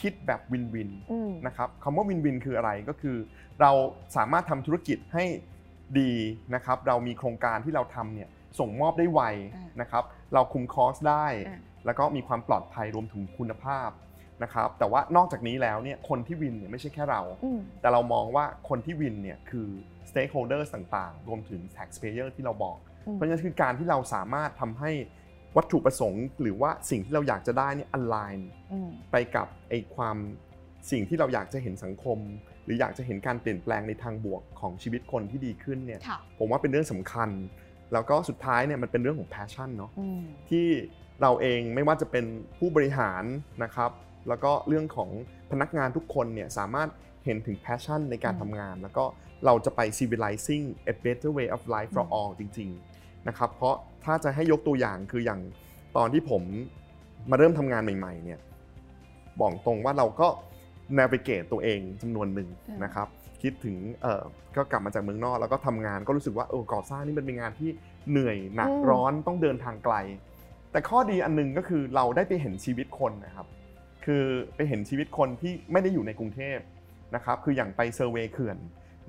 [0.00, 3.16] คิดแบบวินวินอืมนะครับคำว่าวินวินคืออะไรก็คือ
[3.60, 3.72] เรา
[4.16, 5.24] สามารถทำธุรกิจให้
[6.00, 6.12] ดี
[6.54, 8.28] นะครับ เรามีโครงการที่เราทำเนี่ย
[8.58, 9.22] ส่งมอบได้ไว
[9.54, 10.04] อ่านนะครับ
[10.34, 13.90] เราคุมคอสได้อ่า แล้วก็มีความปลอดภัยรวมถึงคุณภาพ
[14.42, 19.68] นะครับแต่ว่านอกจากนี้แล้วเนี่ยคนที่วินเนี่ยไม่ใช่แค่เราอืมแต่เรามองว่าคนที่วินเนี่ยคือ
[20.10, 24.90] stakeholders ต่างๆ รวมถึง taxpayer ที่เราบอกอืมเพราะฉะนั้นคือการที่เราสามารถทำให้
[25.56, 28.40] วัตถุประสงค์ หรือว่าสิ่งที่เราอยากจะได้เนี่ย align
[28.72, 30.16] อืมไปกับไอ้ความ
[30.90, 32.18] สิ่งที่เราอยากจะเห็นสังคม
[32.64, 37.30] หรืออยากจะเห็นการเปลี่ยนแปลงในทางบวกของชีวิตคนที่ดีขึ้นเนี่ยค่ะผมว่าเป็นเรื่องสำคัญ
[37.92, 40.20] แล้วก็สุดท้ายเนี่ยมันเป็นเรื่องของ passion เนาะอืม
[40.50, 40.66] ที่
[41.22, 42.24] เราเองไม่ว่าจะเป็น
[42.58, 43.24] ผู้บริหาร
[43.64, 43.90] นะครับ
[44.28, 45.10] แล้วก็เรื่องของ
[45.50, 46.88] พนักงานทุกคนเนี่ยสามารถ
[47.24, 49.04] เห็นถึง passion ในการอืมทำงาน แล้วก็
[49.44, 55.40] เราจะไป civilizing a better way of life for อืม all จริงๆนะครับเพราะถ้าจะให้ยกตัวอย่างคืออย่าง
[55.96, 56.42] ตอนที่ผม
[57.30, 58.40] มาเริ่มทำงานใหม่ๆเนี่ย
[59.40, 60.28] บอกตรงว่าเราก็
[60.98, 62.48] navigate ตัวเองจำนวนหนึ่ง
[62.84, 63.08] นะครับ
[63.42, 64.22] คิดถึงเออ
[64.56, 67.70] ก็กลับมาจากเมืองนอกแล้วก็ทำงานก็รู้สึกว่าเออก่อสร้างนี่มันเป็นงานที่
[68.10, 69.94] เหนื่อยหนักร้อนต้องเดินทางไกล
[70.72, 73.46] แต่ข้อดีอันหนึงก็คือเราได้ไปเห็นชีวิตคนนะครับ
[74.04, 74.24] คือ
[74.56, 76.58] ไปเห็นชีวิตคนที่ไม่ได้อยู่ในกรุงเทพ
[77.14, 78.58] นะครับ คืออย่างไปเซอร์เวยเขื่อน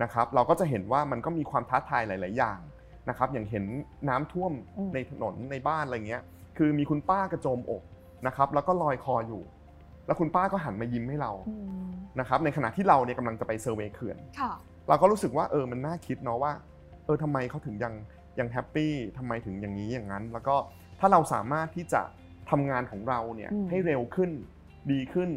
[0.03, 2.59] นะครับ เราก็จะเห็นว่ามันก็มีความท้าทายหลาย ๆ อย่าง
[3.09, 3.65] นะครับ อย่างเห็น
[4.09, 6.23] น้ำท่วมอืมในถนนในบ้านอะไรเงี้ย
[6.57, 7.83] คือมีคุณป้ากระโจมอก
[8.27, 9.41] นะครับ แล้วก็ลอยคออยู่
[10.05, 11.89] แล้วคุณป้าก็หันมายิ้มให้เราอืม
[12.19, 14.51] นะครับ ในขณะที่เราเนี่ยกำลังจะไปเซอร์เวยเขื่อนค่ะ
[14.89, 16.53] เราก็รู้สึกว่าเออมันน่าคิดเนาะว่า
[17.05, 17.93] เออทำไมเขาถึงยัง
[18.39, 20.55] ยังแฮปปี้ทำไมถึงอย่างนี้อย่างนั้น แล้วก็
[20.99, 22.01] ถ้าเราสามารถที่จะ
[22.49, 24.31] ทำงานของเราเนี่ยอืมให้เร็วขึ้น
[24.91, 25.29] ดีขึ้น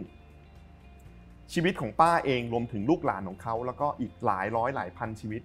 [1.52, 5.42] ชีวิตของป้าเองรวมถึงลูกหลานของเขาแล้วก็อีกหลายร้อยหลายพันชีวิต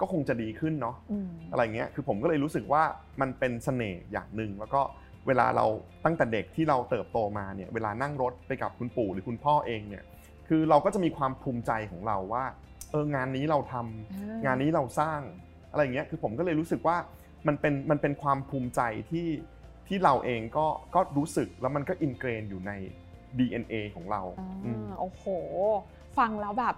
[0.00, 2.82] ก็คงจะดีขึ้นเนาะอืมอะไรเงี้ยคือผมก็เลยรู้สึกว่า
[3.20, 4.80] มันเป็นเสน่ห์อย่างหนึ่งแล้วก็
[5.26, 5.66] เวลาเรา
[6.04, 10.04] ตั้งแต่เด็กที่เราเติบโตมาเนี่ยเวลานั่งรถไปกับคุณปู่หรือคุณพ่อเองเนี่ย
[10.48, 12.44] คือเราก็จะมีความภูมิใจของเราว่า
[12.90, 15.20] เอองานนี้เราทำอ่งานนี้เราสร้าง
[15.70, 16.96] อะไรอย่างเงี้ยคือผมก็เลยรู้สึกว่า
[17.46, 19.26] มันเป็นมันเป็นความภูมิใจที่
[19.88, 22.72] ที่เราเองก็ก็รู้สึกแล้วมันก็ ingrain อยู่ใน
[23.38, 25.24] DNA ของเรา อ่าอืม โอ้โห
[26.18, 26.74] ฟังแล้วแบบ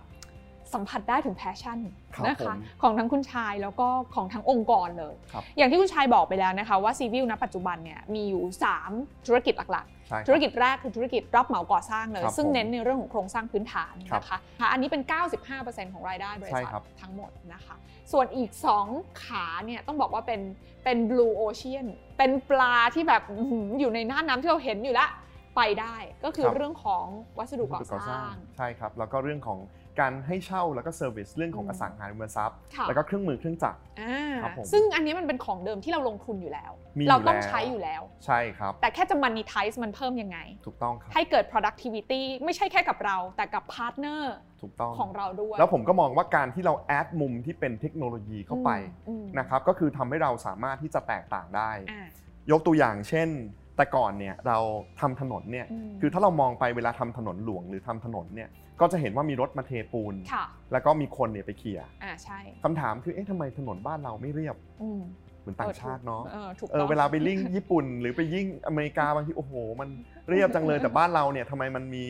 [0.74, 1.78] สัมผัสได้ถึง passion
[2.14, 8.42] ครับนะคะผมของทั้งคุณชายแล้วก็ของทั้งองค์กรเลยครับอย่างที่คุณชายบอกไปแล้วนะคะว่า CIVIL ณปัจจุบันเนี่ยมีอยู่
[8.84, 15.02] 3 ธุรกิจหลักใช่ครับๆธุรกิจแรกคือธุรกิจรับเหมาก่อสร้างเลยครับซึ่งผมเน้นในเรื่องของโครงสร้างพื้นฐานครับนะคะค่ะอันนี้เป็น
[15.48, 17.76] 95%ของรายได้บริษัทใช่ครับทั้งหมดนะคะ
[18.12, 18.50] ส่วนอีก
[18.86, 20.40] 2 ขาเนี่ยต้องบอกว่าเป็น
[20.84, 21.86] เป็น blue ocean
[22.18, 25.10] เป็นปลาที่แบบอื้อหืออยู่ในน่านน้ำที่เราเห็นอยู่แล้ว
[25.56, 27.04] ไปได้ก็คือครับเรื่องของ
[27.38, 29.58] วัสดุก่อสร้างใช่ครับ แล้วก็เรื่องของ
[30.00, 48.70] การให้เช่าแล้วก็ service เรื่องของอืมอสังหาริมทรัพย์ค่ะแล้วก็เครื่องมือเครื่องจักรอ่าครับผมซึ่งอันนี้มันเป็นของเดิมที่เราลงทุนอยู่แล้วมีอยู่เราต้องแล้วใช้อยู่แล้ว ใช่ครับ แต่แค่จะ monetize มันเพิ่มยังไง ถูกต้องครับ ให้เกิด productivity ไม่ใช่แค่กับเรา แต่กับ partner ถูกต้องของเราด้วย แล้วผมก็มองว่าการที่เราแอดมุมที่เป็นเทคโนโลยีเข้าไป
[49.08, 52.06] อืมนะครับก็คือทำให้เราสามารถที่จะแตกต่างได้อ่า
[52.50, 53.30] ยกตัวอย่างเช่น
[53.76, 54.58] แต่ก่อนเนี่ยเรา
[55.00, 58.48] ทำถนนเนี่ยอืมคือถ้าเรามองไปเวลาทำถนนหลวงหรือทำถนนเนี่ย
[58.80, 65.00] ก็จะเห็นว่ามีรถมาเทปูน ค่ะ แล้วก็มีคนเนี่ยไปเขี่ยอ่าใช่คำถามคือเอ๊ะทำไมถนนบ้านเราไม่เรียบ อืม
[65.40, 69.88] เหมือนต่างชาติเนาะเออถูกเออต้องเวลาไปลิ่งญี่ปุ่น หรือไปยิ่งอเมริกาบางทีโอ้โห มัน
[70.28, 72.04] เรียบจังเลยแต่บ้านเราเนี่ยทำไมมันมี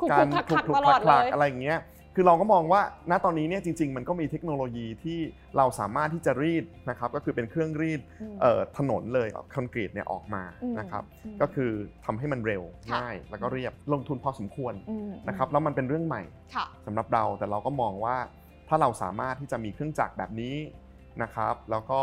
[0.00, 1.78] คุกการคุกคักถูคักกถูกตคลลัอดกเลลักยอะไรอย่างเงี้ย
[2.18, 5.18] คือเราก็มองว่าณตอนนี้เนี่ยจริง ๆ มันก็มีเทคโนโลยีที่
[5.56, 11.70] เราสามารถที่จะรีดนะครับก็คือเป็นเครื่องรีดอืมเอ่อถนนเลยคอนกรีตเนี่ยออกมาอืมนะครับมก็คือ
[12.04, 14.74] ทำให้มันเร็วค่ะง่าย แล้วก็เรียบลงทุนพอสมควร
[15.10, 16.22] มนะครับแล้วมันเป็นเรื่องใหม่
[16.54, 18.16] ค่ะสำหรับเราแต่เราก็มองว่า
[18.68, 20.56] ถ้าเราสามารถที่จะมีเครื่องจักรแบบนี้
[21.22, 22.00] นะครับ แล้วก็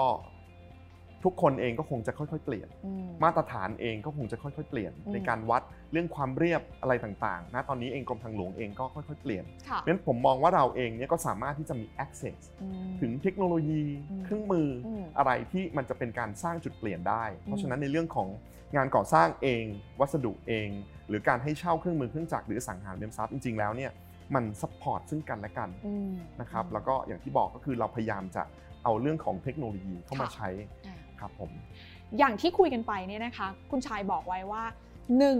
[1.23, 18.27] ทุกคนเองก็คงจะค่อยๆ เปลี่ยนอืมมาตรฐานเองก็คงจะค่อยๆ เปลี่ยนอืมในการวัดเรื่องความเรียบอะไรต่างๆนะตอนนี้เองกรมทางหลวงเองก็ค่อย ๆ เปลี่ยนค่ะเพราะฉะนั้นผมมองว่าเราเองเนี่ยก็สามารถที่จะมี access อืมถึงเทคโนโลยีอืมเครื่องมืออมอะไรที่มันจะเป็นการสร้างจุดเปลี่ยนได้ เพราะฉะนั้นในเรื่องของ
[18.75, 19.63] งานก่อสร้างเอง
[19.99, 20.69] วัสดุเอง
[21.07, 23.91] หรือการให้เช่าเครื่องมือเครื่องจักรหรืออสังหาริมทรัพย์จริงๆแล้วเนี่ย
[24.35, 28.43] มัน support ซึ่งกันและกันอืมนะครับแล้วก็อย่างที่บอกก็คือเราพยายามจะ
[28.83, 30.49] เอาเรื่องของเทคโนโลยีเข้ามาค่ะใช้
[30.85, 31.51] อ่า ครับผม
[32.19, 34.63] อย่างที่คุยกันไปเนี่ยนะคะ คุณชายบอกไว้ว่า
[35.17, 35.39] หนึ่ง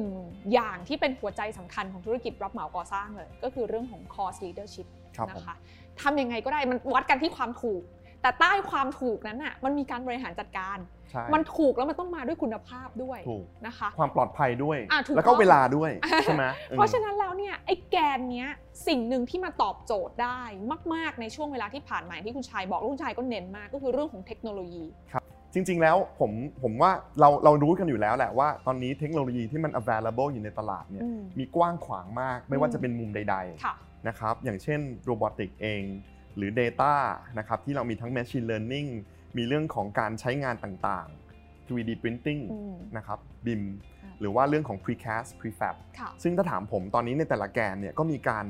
[0.53, 5.55] อย่างที่เป็นหัวใจสำคัญของธุรกิจรับเหมาก่อสร้างเลย ก็คือเรื่องของ cost leadership ครับผมนะคะ
[6.01, 7.81] ทำยังไงก็ได้มันวัดกันที่ความถูก
[8.21, 10.77] แต่ใต้ความถูกนั้นอะมันมีการบริหารจัดการ
[11.11, 15.91] ใช่มันถูกแล้วมันต้องมาด้วยคุณภาพด้วยถูกนะคะ ความปลอดภัยด้วยอะถูกแล้วก็ต้องเวลาด้วย
[16.23, 18.49] ใช่ไหมอืมเพราะฉะนั้นแล้วเนี่ยไอ้แกนเนี้ย
[18.87, 20.41] สิ่งหนึ่งที่มาตอบโจทย์ได้
[20.93, 24.85] มาก ๆ ในช่วงเวลาที่ผ่านมาอย่างที่คุณชายบอกแล้วคุณชายก็เน้นมากก็คือเรื่องของเทคโนโลยี
[25.53, 26.31] จริง ๆ แล้วผม
[26.63, 35.83] ผมว่าเราเรารู้กันอยู่แล้วแหละว่าตอนนี้เทคโนโลยีที่มัน available อยู่ในตลาดเนี่ยอืมมีกว้างขวางมากไม่ว่าอืมจะเป็นมุมใดค่ะๆนะครับอย่างเช่นโรบอติกเอง
[36.37, 36.93] หรือ Data
[37.39, 38.89] นะครับที่เรามีทั้ง Machine Learning
[39.37, 43.61] มีเรื่องของการใช้งานต่างๆ 3D Printing อืมนะครับ BIM
[44.03, 48.45] อ่าหรือว่าเรื่องของ Precast Prefab ค่ะซึ่งถ้าถามผมตอนนี้ในแต่ละแกนเนี่ยก็มีการ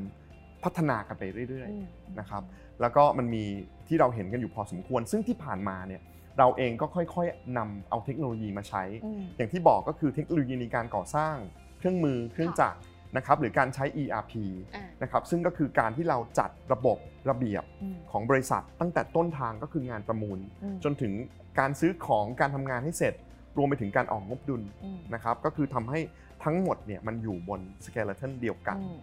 [0.64, 2.44] พัฒนากันไปเรื่อยอืมๆนะครับ
[2.82, 3.44] แล้วก็มันมี
[3.88, 6.02] ที่เราเห็นกันอยู่พอสมควร ซึ่งที่ผ่านมาเนี่ย
[6.40, 11.36] เราเองก็ค่อยๆนำเอาเทคโนโลยีมาใช้อืมอย่างที่บอกก็คือเทคโนโลยีในการก่อสร้าง
[11.80, 12.80] เครื่องมือเครื่องจักร
[13.18, 14.34] นะครับหรือการใช้ ERP
[14.76, 16.98] อ่านะครับซึ่งก็คือการที่เราจัดระบบ
[17.30, 21.14] ระเบียบอืมของบริษัท ตั้งแต่ต้นทางก็คืองานประมูลอืมจนถึง
[21.60, 23.14] การซื้อของการทำงานให้เสร็จ
[23.58, 26.00] รวมไปถึงการออกงบดุลอืมนะครับก็คือทำให้
[26.44, 28.98] ทั้งหมดเนี่ยมันอยู่บนสเกเลตันเดียวกันอืม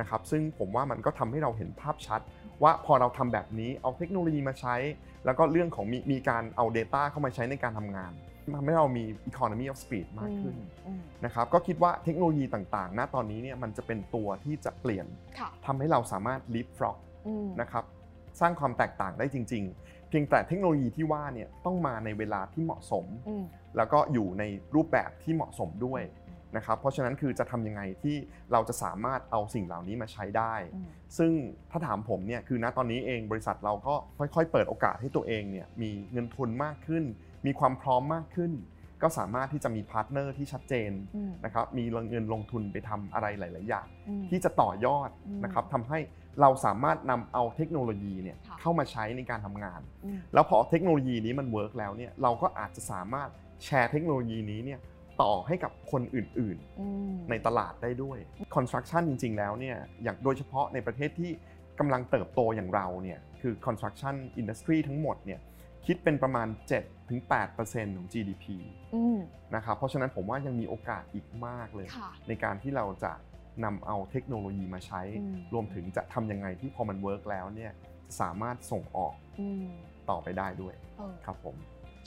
[0.00, 2.20] นะครับซึ่งผมว่ามันก็ทำให้เราเห็นภาพชัด
[2.62, 4.76] ว่าพอเราทำแบบนี้เอาเทคโนโลยีมาใช้
[5.24, 8.12] แล้วก็เรื่องของมีมีการเอา Data เข้ามาใช้ในการทำงาน
[8.56, 15.06] ทำให้เรามี economy of speed มากขึ้นอืมนะครับก็คิดว่าเทคโนโลยีต่างๆ ณตอนนี้เนี่ยมันจะเป็นตัวที่จะเปลี่ยน
[15.38, 17.84] ค่ะทำให้เราสามารถ leapfrog อืมนะครับ
[18.40, 23.44] สร้างความแตกต่างได้จริง ๆ เพียงแต่เทคโนโลยีที่ว่าเนี่ยต้องมาในเวลาที่เหมาะสมอืม
[23.76, 26.02] แล้วก็อยู่ในรูปแบบที่เหมาะสมด้วย
[26.56, 28.16] นะครับเพราะฉะนั้นคือจะทำยังไงที่
[28.52, 30.86] เราจะสามารถเอาสิ่งเหล่านี้มาใช้ได้อืม
[31.18, 31.32] ซึ่ง
[31.70, 37.04] ถ้าถามผมเนี่ยคือณตอนนี้เองบริษัทเราก็ค่อยๆ เปิดโอกาสให้ตัวเองเนี่ยมีเงินทุนมากขึ้น
[37.46, 38.52] มีความพร้อมมากขึ้น
[39.02, 45.98] ก็สามารถที่จะมี partner ที่ชัดเจนอืมนะครับมีเงินลงทุนไปทำอะไรหลาย ๆ อย่างอืมที่จะต่อยอดอืมนะครับทำให้
[46.40, 53.28] เราสามารถนำเอาเทคโนโลยีเนี่ยค่ะเข้ามาใช้ในการทำงานอืมแล้วพอเทคโนโลยีนี้มัน work แล้วเนี่ยเราก็อาจจะสามารถ
[53.64, 54.80] แชร์เทคโนโลยีนี้เนี่ย
[55.22, 58.18] ต่อให้กับคนอื่นๆอืมในตลาดได้ด้วย
[58.54, 61.30] construction จริง ๆ แล้วเนี่ยอย่างโดยเฉพาะในประเทศที่
[61.78, 65.40] กำลังเติบโตอย่างเราเนี่ยคือ construction industry ทั้งหมดเนี่ย
[65.86, 66.48] คิดเป็นประมาณ
[67.22, 68.44] 7-8%ของ GDP
[68.94, 69.18] อืม
[69.54, 73.12] นะครับเพราะฉะนั้นผมว่ายังมีโอกาสอีกมากเลยค่ะในการที่เราจะ
[73.64, 77.72] นำเอาเทคโนโลยีมาใช้อืมรวมถึงจะทำยังไงที่พอมัน work แล้วเนี่ย
[78.06, 79.66] จะสามารถส่งออกอืม
[80.10, 81.56] ต่อไปได้ด้วยเออครับผม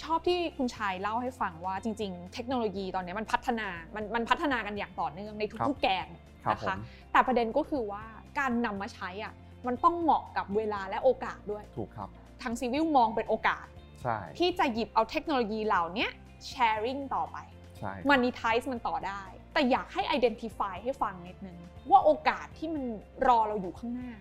[0.03, 6.07] ชอบที่คุณชายเล่าให้ฟังว่าจริง ๆ เทคโนโลยีตอนนี้มันพัฒนา มันมันพัฒนากันอย่างต่อเนื่องในครับทุกๆแกน
[6.45, 6.79] ครับนะผคะม
[7.11, 8.03] แต่ประเด็นก็คือว่า
[8.39, 9.33] การนำมาใช้อะ
[9.67, 12.09] มันต้องเหมาะกับเวลาและโอกาสด้วย ถูกครับ
[12.41, 13.65] ทางซีวิลมองเป็นโอกาส
[14.01, 16.07] ใช่ ที่จะหยิบเอาเทคโนโลยีเหล่านี้
[16.51, 17.37] sharing ต่อไป
[17.77, 19.21] ใช่ monetize มันต่อได้
[19.53, 21.57] แต่อยากให้ identify ให้ฟังนิดนึง
[21.91, 22.83] ว่าโอกาสที่มัน
[23.27, 24.11] รอเราอยู่ข้างหน้า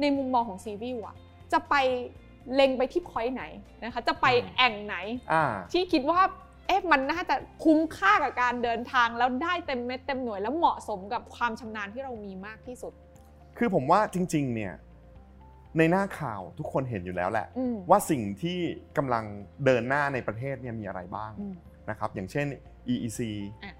[0.00, 1.16] ในมุมมองของซีวิลอะ
[1.52, 1.74] จะไป
[2.54, 3.44] เล็งไปที่ point ไหน
[3.84, 4.26] นะคะ จะไป
[4.56, 4.96] แอ่งไหน
[5.32, 6.20] อ่า ที่คิดว่า
[6.66, 12.92] เอ๊ะมันน่าจะคุ้มค่ากับการเดินทางแล้วได้เต็มเม็ดเต็มหน่วยแล้วเหมาะสมกับความชำนาญที่เรามีมากที่สุด
[13.58, 14.74] คือผมว่าจริง ๆ เนี่ย
[15.78, 18.58] ในหน้าข่าวทุกคนเห็นอยู่แล้วแหละ อืม ว่าสิ่งที่
[18.96, 19.24] กำลัง
[19.64, 21.54] เดินหน้าในประเทศเนี่ยมีอะไรบ้าง อืม
[21.90, 22.46] นะครับอย่างเช่น
[22.92, 23.20] EEC
[23.64, 23.74] อะ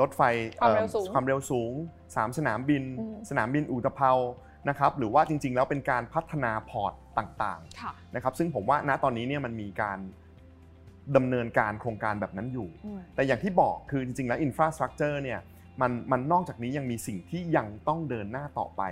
[0.00, 0.22] รถไฟ
[0.60, 1.72] ความเร็วอ่อสูงความเร็วสูง
[2.04, 4.12] 3 สนามบิน อืมสนามบินอู่ตะเภา
[4.68, 9.98] นะครับหรือว่าจริงๆ แล้วเป็นการพัฒนา port ต่างค่ะๆนะครับซึ่งผมว่าณตอนนี้เนี่ยมันมีการ
[11.16, 15.40] ดำเนินการโครงการแบบนั้นอยู่อืมแต่อย่างที่บอกคือจริงๆ แล้ว infrastructure เนี่ย
[15.80, 18.82] มันมันนอกจากนี้ยังมีสิ่งที่ยังต้องเดินหน้าต่อไป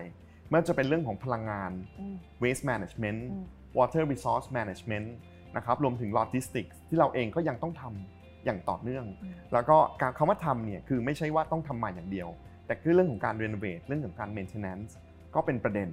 [0.49, 3.45] ไม่ว่าจะเป็นเรื่องของพลังงานอืม waste management อืม
[3.79, 5.09] water resource management
[5.57, 12.29] นะครับรวมถึง logistics ที่เราเองก็ยังต้องทำอย่างต่อเนื่องอืมแล้วก็การคำว่าทำเนี่ยคือไม่ใช่ว่าต้องทำใหม่อย่างเดียว
[12.67, 14.91] แต่คือเรื่องของการ renovate เรื่องของการ maintenance
[15.35, 15.89] ก็เป็นประเด็น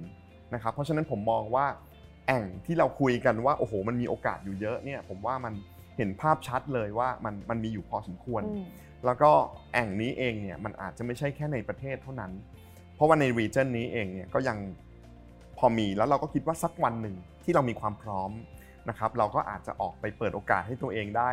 [0.54, 1.66] นะครับ เพราะฉะนั้นผมมองว่า
[2.26, 5.54] แอ่งที่เราคุยกันว่าโอ้โหมันมีโอกาสอยู่เยอะเนี่ยผมว่ามัน
[5.96, 8.64] เห็นภาพชัดเลยว่ามันมันมีอยู่พอสมควรอืม
[9.06, 9.30] แล้วก็
[9.72, 12.32] แอ่งนี้เองเนี่ยมันอาจจะไม่ใช่แค่ในประเทศเท่านั้น
[12.94, 14.58] เพราะว่าใน region นี้เองเนี่ยก็ยัง
[15.58, 18.30] พอมีแล้วเราก็คิดว่าสักวันหนึ่งที่เรามีความพร้อม
[18.88, 21.30] นะครับเราก็อาจจะออกไปเปิดโอกาสให้ตัวเองได้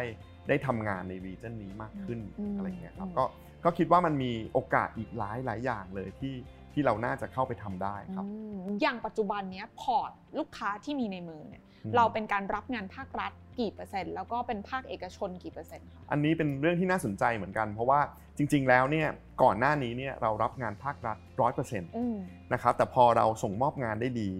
[0.48, 3.26] ได้ทำงานใน region นี้มากขึ้นอืมอะไรอย่างเงี้ยครับอืมก็
[3.64, 6.34] ก็คิดว่ามันมีโอกาสอีกหลายหลายอย่างเลยที่
[6.74, 18.00] ที่เราน่าจะเข้าไปทำได้ครับอืมอย่างปัจจุบันเนี้ยพอร์ตลูกค้าที่มีในมือเนี่ยอืมเราเป็นการรับงานภาครัฐกี่เปอร์เซ็นต์แล้วก็เป็นภาคเอกชนกี่เปอร์เซ็นต์คะอันนี้เป็นเรื่องที่น่าสนใจเหมือนกัน เพราะว่า
[18.38, 19.08] จริง ๆ แล้วเนี่ย
[19.44, 22.18] ก่อนหน้านี้เนี่ยเรารับงานภาครัฐร้อยเปอร์เซ็นต์อืม
[22.54, 24.32] นะครับแต่พอเราส่งมอบงานได้ดี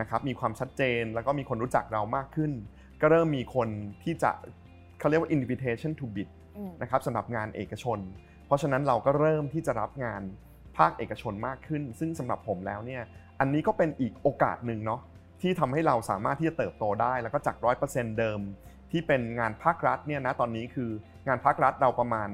[0.00, 2.52] นะครับมีความชัดเจนแล้วก็มีคนรู้จักเรามากขึ้น
[3.00, 3.68] ก็เริ่มมีคน
[4.02, 4.30] ที่จะ
[4.98, 7.98] เขาเรียกว่า invitation to bid อืมนะครับสำหรับงานเอกชน
[8.46, 10.22] เพราะฉะนั้นเราก็เริ่มที่จะรับงาน
[10.78, 13.02] ภาคเอกชนมากขึ้น ซึ่งสำหรับผมแล้วเนี่ย
[13.40, 15.00] อันนี้ก็เป็นอีกโอกาสหนึ่งเนาะ
[15.40, 17.56] ที่ทำให้เราสามารถที่จะเติบโตได้ แล้วก็จาก
[17.86, 18.40] 100%เดิม
[18.90, 20.90] ที่เป็นงานภาครัฐเนี่ยนะตอนนี้คือ
[21.28, 22.28] งานภาครัฐเราประมาณ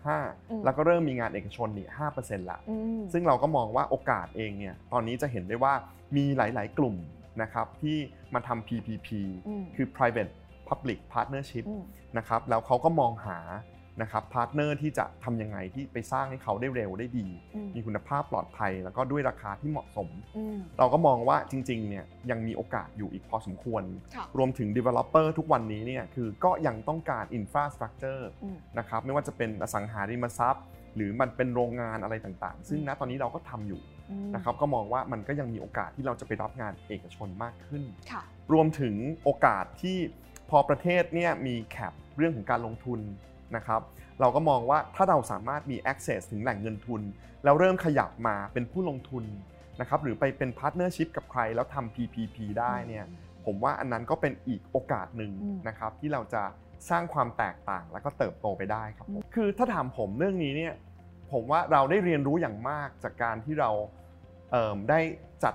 [0.00, 1.88] 95 แล้วก็เริ่มมีงานเอกชนนี่
[2.18, 5.74] 5%ละอืมซึ่งเราก็มองว่าโอกาสเองเนี่ยตอนนี้จะเห็นได้ว่า
[6.16, 6.96] มีหลาย ๆ กลุ่ม
[7.42, 7.96] นะครับที่
[8.34, 9.08] มาทำ PPP
[9.48, 10.32] อืมคือ private
[10.68, 11.82] public partnership อืม
[12.18, 13.38] นะครับแล้วเขาก็มองหา
[14.02, 23.82] นะครับ partner ที่จะทำยังไงที่ไปสร้างให้เขาได้เร็วได้ดีอืมมีคุณภาพปลอดภัย แล้วก็ด้วยราคาที่เหมาะสมอืมเราก็มองว่าจริงๆเนี่ยยังมีโอกาสอยู่อีกพอสมควร
[24.14, 30.64] ค่ะรวมถึง developer ทุกวันนี้เนี่ยคือก็ยังต้องการ infrastructure อืมนะครับไม่ว่าจะเป็นอสังหาริมทรัพย์
[30.96, 33.80] หรือมันเป็นโรงงานอะไรต่างๆ ซึ่งอืมณตอนนี้เราก็ทำอยู่
[34.10, 39.98] อืมนะครับก็มองว่ามันก็ยังมีโอกาสที่เราจะไปรับงานเอกชนมากขึ้นค่ะรวมถึงโอกาสที่
[40.50, 43.00] พอประเทศเนี่ยมี gap เรื่องของการลงทุน
[43.56, 43.80] นะครับ
[44.20, 47.02] เราก็มองว่าถ้าเราสามารถมี access ถึงแหล่งเงินทุน
[47.44, 49.24] แล้วเริ่มขยับมาเป็นผู้ลงทุน
[49.80, 53.04] นะครับหรือไปเป็น partnership กับใครแล้วทำ PPP ได้เนี่ย
[53.46, 56.42] ผมว่าอันนั้นก็เป็นอีกโอกาสหนึ่งอืมนะครับที่เราจะ
[56.90, 60.74] สร้างความแตกต่างแล้วก็เติบโตไปได้ครับอืมคือถ้าถามผมเรื่องนี้เนี่ย
[61.32, 63.70] ผมว่าเราได้เรียนรู้อย่างมากจากการที่เรา
[64.50, 65.00] เอิ่มได้
[65.44, 65.54] จัด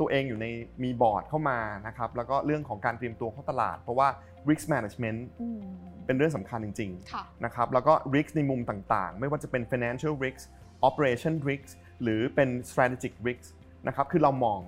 [0.00, 0.46] ตัวเองอยู่ใน
[0.82, 4.08] มีบอร์ดเข้ามานะครับแล้วก็เรื่องของการเตรียมตัวเข้าตลาด เพราะว่า
[4.50, 5.60] risk management อืม
[6.06, 10.42] เป็นเรื่องสำคัญจริงค่ะๆนะครับแล้วก็ risk ในมุมต่างๆ ไม่ว่าจะเป็น financial risk
[10.88, 11.68] operation risk
[12.02, 13.46] หรือเป็น strategic risk
[13.86, 14.60] นะครับคือเรามอง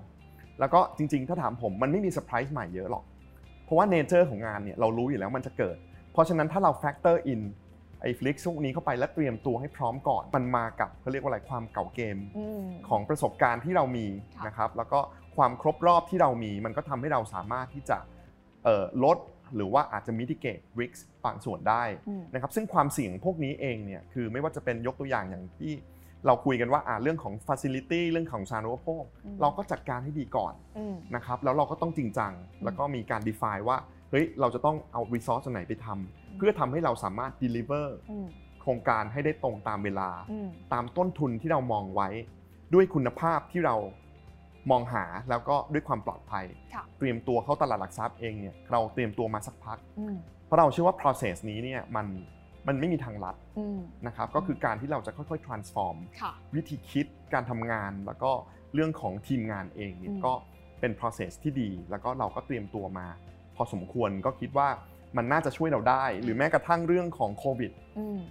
[0.61, 3.05] แล้วก็จริงๆ ถ้าถามผมมันไม่มีเซอร์ไพรส์ใหม่เยอะหรอก
[3.65, 5.77] เพราะว่า nature ของงานเนี่ยเรารู้อยู่แล้วมันจะเกิด
[6.13, 7.43] เพราะฉะนั้นถ้าเรา factor in
[8.03, 15.01] ไอ้ฟลิกพวกนี้เข้าไปและเตรียมตัวให้พร้อมก่อน มันมากับเขาเรียกว่าอะไรความเก่าเกมอืมของประสบการณ์ที่เรามีค่ะนะครับแล้วก็
[15.37, 17.99] ความครบรอบที่เรามี มันก็ทำให้เราสามารถที่จะ
[18.65, 19.17] เอ่อลด
[19.57, 25.73] หรือว่าอาจจะ mitigate risk บางส่วนได้อืมนะครับซึ่งความเสี่ยงพวกนี้เองเนี่ยคือไม่ว่าจะเป็นยกตัวอย่างอย่างที่
[26.27, 32.33] เราคุยกันว่าอ่าเรื่องของ facility เรื่องของสาธารณูปโภคอืมเราก็จัดการให้ดีก่อนอืมนะครับแล้วเราก็ต้องจริงจัง
[32.65, 33.79] แล้วก็มีการ define ว่า
[34.11, 38.27] เฮ้ยเราจะต้องเอา resource อันไหนไปทำเพื่อทำให้เราสามารถ deliver อืม
[38.63, 42.09] โครงการให้ได้ตรงตามเวลาอืมตามต้นทุนที่เรามองไว้
[42.75, 43.77] ด้วยคุณภาพที่เรา
[44.71, 46.45] มองหาแล้วก็ด้วยความปลอดภัย
[46.75, 50.17] ค่ะเตรียมตัวเข้าตลาดหลักทรัพย์เองเนี่ยเราเตรียมตัวมาสักพักอืม
[50.47, 52.07] เพราะเราเชื่อว่า process นี้เนี่ยมัน
[52.69, 58.31] มันไม่มีทางลัดอืมนะครับก็คือการที่เราจะค่อยๆ transform ค่ะวิธีคิดการทำงาน แล้วก็
[58.75, 60.33] เรื่องของทีมงานเองเนี่ยอืมก็
[60.81, 63.07] เป็น process ที่ดี แล้วก็เราก็เตรียมตัวมา
[63.57, 64.69] พอสมควรก็คิดว่า
[65.17, 67.88] มันน่าจะช่วยเราได้ หรือแม้กระทั่งเรื่องของโควิดอืม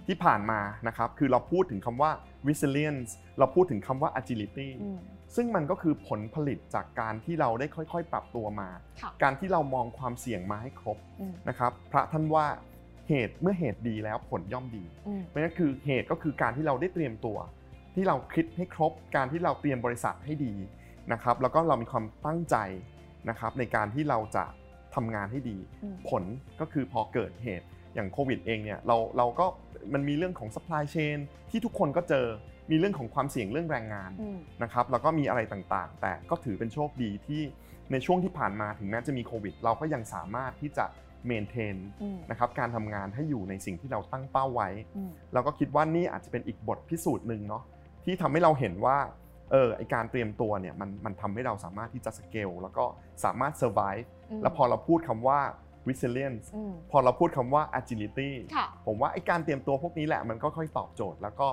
[0.08, 2.10] ที่ผ่านมานะครับคือเราพูดถึงคำว่า
[2.48, 4.98] resilience เราพูดถึงคำว่า agility อืม
[5.36, 8.68] ซึ่งมันก็คือผลผลิตจากการที่เราได้ค่อยๆ ปรับตัวมา
[9.00, 12.46] ค่ะการที่เรามองความเสี่ยงมาให้ครบอืมนะครับพระท่านว่า
[13.08, 17.38] เหตุเมื่อเหตุดีแล้วผลย่อมดีอืมเพราะฉะนั้นคือเหตุก็คือการที่เราได้เตรียมตัว
[17.94, 20.54] ที่เราคิดให้ครบ การที่เราเตรียมบริษัทให้ดี
[21.12, 22.56] นะครับแล้วก็เรามีความตั้งใจ
[23.28, 24.44] นะครับในการที่เราจะ
[24.94, 26.24] ทำงานให้ดีอืมผล
[26.60, 27.66] ก็คือพอเกิดเหตุ
[27.98, 29.46] อย่างโควิดเองเนี่ยเราเราก็
[29.94, 31.18] มันมีเรื่องของ supply chain
[31.50, 32.26] ที่ทุกคนก็เจอ
[32.70, 37.42] มีเรื่องของความเสี่ยงเรื่องแรงงานอืมนะครับแล้วก็มีอะไรต่างๆ แต่ก็ถือเป็นโชคดีที่
[37.92, 40.86] ในช่วงที่ผ่านมาถึงแม้จะมีโควิด เราก็ยังสามารถที่จะ
[41.26, 47.62] เมนเทนอืมนะครับการทำงานให้อยู่ในสิ่งที่เราตั้งเป้าไว้อืมเราก็คิดว่านี่อาจจะเป็นอีกบทพิสูจน์หนึ่งเนาะ
[48.04, 48.98] ที่ทำให้เราเห็นว่า
[49.52, 52.84] เออไอการเตรียมตัวเนี่ยมันมันทำให้เราสามารถที่จะสเกลแล้วก็
[53.24, 54.06] สามารถ survive
[54.38, 55.40] มแล้วพอเราพูดคำว่า
[55.88, 61.48] resilience อืมพอเราพูดคำว่า agility ค่ะผมว่าไอการเตรียมตัวพวกนี้แหละมันก็ค่อยตอบโจทย์แล้วก็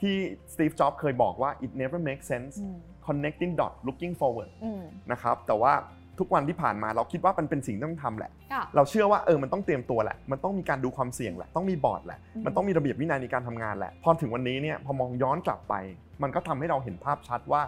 [0.00, 0.16] ที่
[0.52, 5.72] สตีฟ จ็อบเคยบอกว่า it never makes sense อืม connecting dot looking forward อืมนะครับแต่ว่า
[6.20, 15.74] ทุกวันที่ผ่านมาเราคิดว่ามันเป็นสิ่งที่ต้องทำแหละค่ะเราเชื่อว่าเออมันต้องเตรียมตัวแหละ มันต้องมีการดูความเสี่ยงแหละ ต้องมีบอร์ดแหละอืมมันต้องมีระเบียบวินัยในการทำงานแหละ พอถึงวันนี้เนี่ยพอมองย้อนกลับไป
[16.22, 17.62] มันก็ทำให้เราเห็นภาพชัดว่า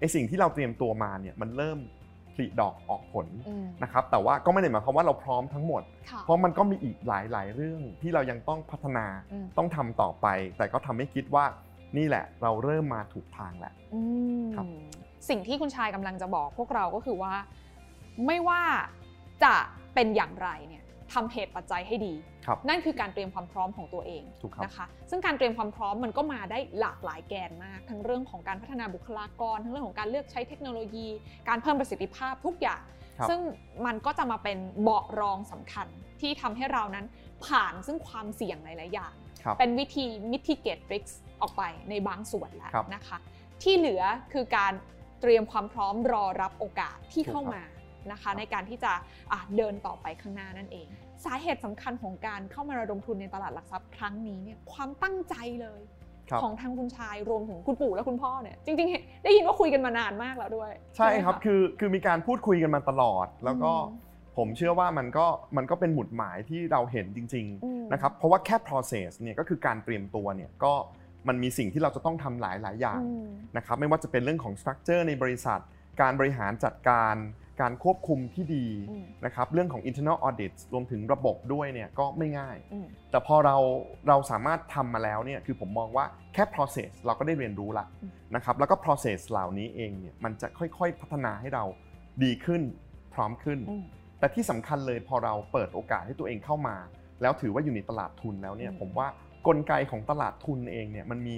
[0.00, 1.78] ไอสิ่งที่เราเตรียมตัวมาเนี่ยมันเริ่ม
[2.34, 10.26] ผลิดอกออกผลอืมนะครับแต่ว่าก็ไม่ได้หมายความว่าเราพร้อมทั้งหมดค่ะเพราะมันก็มีอีกหลาย ๆ เรื่องที่เรายังต้องพัฒนาอืมต้องทำต่อไป
[10.58, 11.44] แต่ก็ทำให้คิดว่า
[11.96, 14.00] นี่แหละ เราเริ่มมาถูกทางแล้วอื
[14.42, 14.66] มครับ
[15.28, 17.34] สิ่งที่คุณชายกำลังจะบอกพวกเราก็คือว่า
[18.26, 18.62] ไม่ว่า
[19.44, 19.54] จะ
[19.94, 22.31] เป็นอย่างไรเนี่ยทำเหตุปัจจัยให้ดีครับ
[22.68, 31.08] นั่นคือการเตรียมความพร้อมของตัวเองถูกครับนะคะซึ่งการเตรียมความพร้อมมันก็มาได้หลากหลายแกนมาก ทั้งเรื่องของการพัฒนาบุคลากร ทั้งเรื่องของการเลือกใช้เทคโนโลยี
[31.48, 32.82] การเพิ่มประสิทธิภาพทุกอย่าง
[33.18, 33.40] ครับซึ่ง
[33.86, 35.86] มันก็จะมาเป็นเบาะรองสำคัญ
[36.20, 37.06] ที่ทำให้เรานั้น
[37.46, 43.18] ผ่านซึ่งความเสี่ยงหลายๆอย่างครับเป็นวิธี mitigate risk ออกไปในบางส่วนแล้วครับนะคะ
[43.62, 44.02] ที่เหลือ
[44.32, 44.72] คือการ
[45.20, 47.62] เตรียมความพร้อมรอรับโอกาสที่ถูกครับเข้ามา
[48.12, 48.92] นะคะในการที่จะ
[49.32, 50.88] อะเดินต่อไปข้างหน้านั่นเอง
[51.24, 55.80] สาเหตุสำคัญของการเข้ามาระดมทุนในตลาดหลักทรัพย์ครั้งนี้เนี่ยความตั้งใจเลย
[56.30, 70.72] ครับของทางคุณชายรวมถึงคุณปู่และคุณพ่อเนี่ยจริงๆเห็นได้ยินว่าคุยกันมานานมากแล้วด้วย ใช่ไหมะครับคือคือมีการพูดคุยกันมาตลอด แล้วก็อืมผมเชื่อว่ามันก็มันก็เป็นหมุดหมายที่เราเห็นจริงอืมๆนะครับเพราะว่าแค่ process เนี่ยก็คือการเตรียมตัวเนี่ยก็
[71.28, 75.60] มันมีสิ่งที่เราจะต้องทำหลายหลายๆอย่างอืมนะครับไม่ว่าจะเป็นเรื่องของ structure ในบริษัท
[76.00, 77.14] การบริหารจัดการ
[77.60, 83.56] การควบคุมที่ดีอืมนะครับเรื่องของ internal audit รวมถึงระบบด้วยเนี่ยก็ไม่ง่ายอืมแต่พอเรา
[84.08, 91.64] เราสามารถทำมาแล้วเนี่ยคือผมมองว่าแค่ process เราก็ได้เรียนรู้ละอืมนะครับแล้วก็ process เหล่านี้เองเนี่ยมันจะค่อยๆ พัฒนาให้เรา
[92.24, 92.62] ดีขึ้น
[93.14, 93.84] พร้อมขึ้นอืม
[94.18, 96.76] แต่ที่สำคัญเลยพอเราเปิดโอกาสให้ตัวเองเข้ามา
[97.22, 99.08] แล้วถือว่าอยู่ในตลาดทุนแล้วเนี่ยอืมผมว่า
[99.46, 101.36] กลไกของตลาดทุนเองเนี่ยมันมี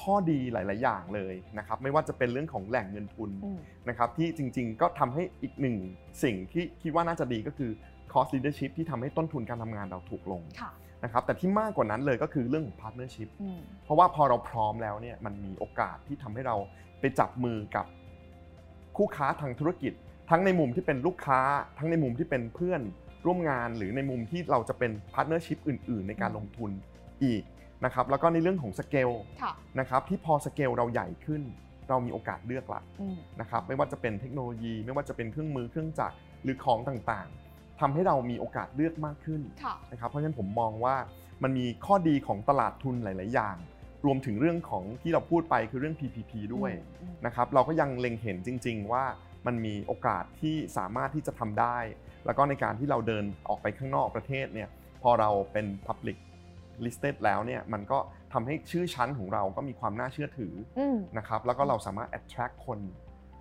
[0.00, 5.76] ข้อดีหลาย ๆ อย่างเลยนะครับไม่ว่าจะเป็นเรื่องของแหล่งเงินทุนอืมนะครับที่จริง ๆ ก็ทำให้อีกหนึ่ง
[6.22, 7.70] สิ่งที่คิดว่าน่าจะดีก็คือ
[8.12, 10.70] cost leadership ที่ทำให้ต้นทุนการทำงานเราถูกลงค่ะ
[11.04, 16.56] นะครับแต่ที่มากกว่านั้นเลยก็คือเรื่องของ partnership อืมเพราะว่าพอเราพร้อมแล้วเนี่ยมันมีโอกาสที่ทำให้เรา
[17.00, 17.86] ไปจับมือกับ
[18.96, 19.92] คู่ค้าทางธุรกิจ
[20.30, 21.40] ทั้งในมุมที่เป็นลูกค้า
[21.78, 22.80] ทั้งในมุมที่เป็นเพื่อน
[23.26, 26.70] ร่วมงาน หรือในมุมที่เราจะเป็น partnership อื่น ๆ ในการลงทุน
[27.24, 27.42] อีก
[27.84, 29.10] นะครับแล้วก็ในเรื่องของสเกล
[29.42, 31.42] ค่ะนะครับที่พอสเกลเราใหญ่ขึ้น
[31.88, 40.96] เรามีโอกาสเลือกละอืมนะครับไม่ว่าจะเป็นเทคโนโลยี ไม่ว่าจะเป็นเครื่องมือเครื่องจักรหรือของต่างๆทำให้เรามีโอกาสเลือกมากขึ้นค่ะนะครับเพราะฉะนั้นผมมองว่า
[41.42, 43.56] มันมีข้อดีของตลาดทุนหลาย ๆ อย่าง
[44.06, 46.70] รวมถึงเรื่องของที่เราพูดไปคือเรื่อง PPP ด้วย
[47.02, 49.04] อืมนะครับเราก็ยังเล็งเห็นจริง ๆ ว่า
[49.46, 51.78] มันมีโอกาสที่สามารถที่จะทำได้
[52.26, 54.68] แล้วก็ในการที่เราเดินออกไปข้างนอกประเทศเนี่ย
[55.02, 56.16] พอเราเป็น Public
[56.84, 57.98] listed แล้วเนี่ยมันก็
[58.32, 62.78] ทำให้ชื่อชั้นของเราก็มีความน่าเชื่อถืออืมนะครับแล้วก็เราสามารถ attract คน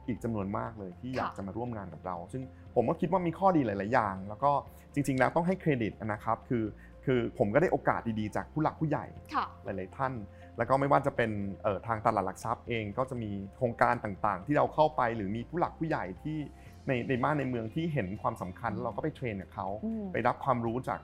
[0.07, 2.43] อีกจำนวนมากเลยที่อยากค่ะ จะมาร่วมงานกับเรา ซึ่ง
[2.75, 4.51] ผมก็คิดว่ามีข้อดีหลาย ๆ อย่าง แล้วก็
[4.93, 6.63] จริง ๆ แล้วต้องให้เครดิตนะครับคือ
[7.05, 10.13] คือผมก็ได้โอกาสดี ๆ จากผู้หลักผู้ใหญ่ ค่ะ หลาย ๆ ท่าน
[10.57, 11.31] แล้วก็ไม่ว่าจะเป็น
[11.63, 16.37] เอ่อทางตลาดหลักทรัพย์เองก็จะมีโครงการต่าง ๆ ที่เราเข้าไป หรือมีผู้หลักผู้ใหญ่ที่
[16.87, 20.99] ในในบ้านในเมืองที่เห็นความสำคัญแล้วเราก็ไปเทรนกับเขา อืม ไปรับความรู้จาก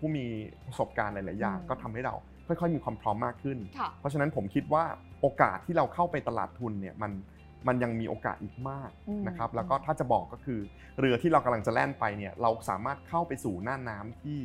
[0.00, 0.24] ผู้มี
[0.66, 2.14] ประสบการณ์หลายๆอย่างอืมก็ทำให้เรา
[2.46, 4.84] ค่อยๆ มีความพร้อมมากขึ้นค่ะเพราะฉะนั้นผมคิดว่า
[5.20, 7.12] โอกาสที่เราเข้าไปตลาดทุนเนี่ยมัน
[7.68, 10.60] มันยังมีโอกาสอีกมากอืมนะครับ แล้วก็ถ้าจะบอกก็คือ
[10.98, 14.38] เรือที่เรากำลังจะแล่นไปเนี่ยเราสามารถเข้าไปสู่หน้าน้ำที่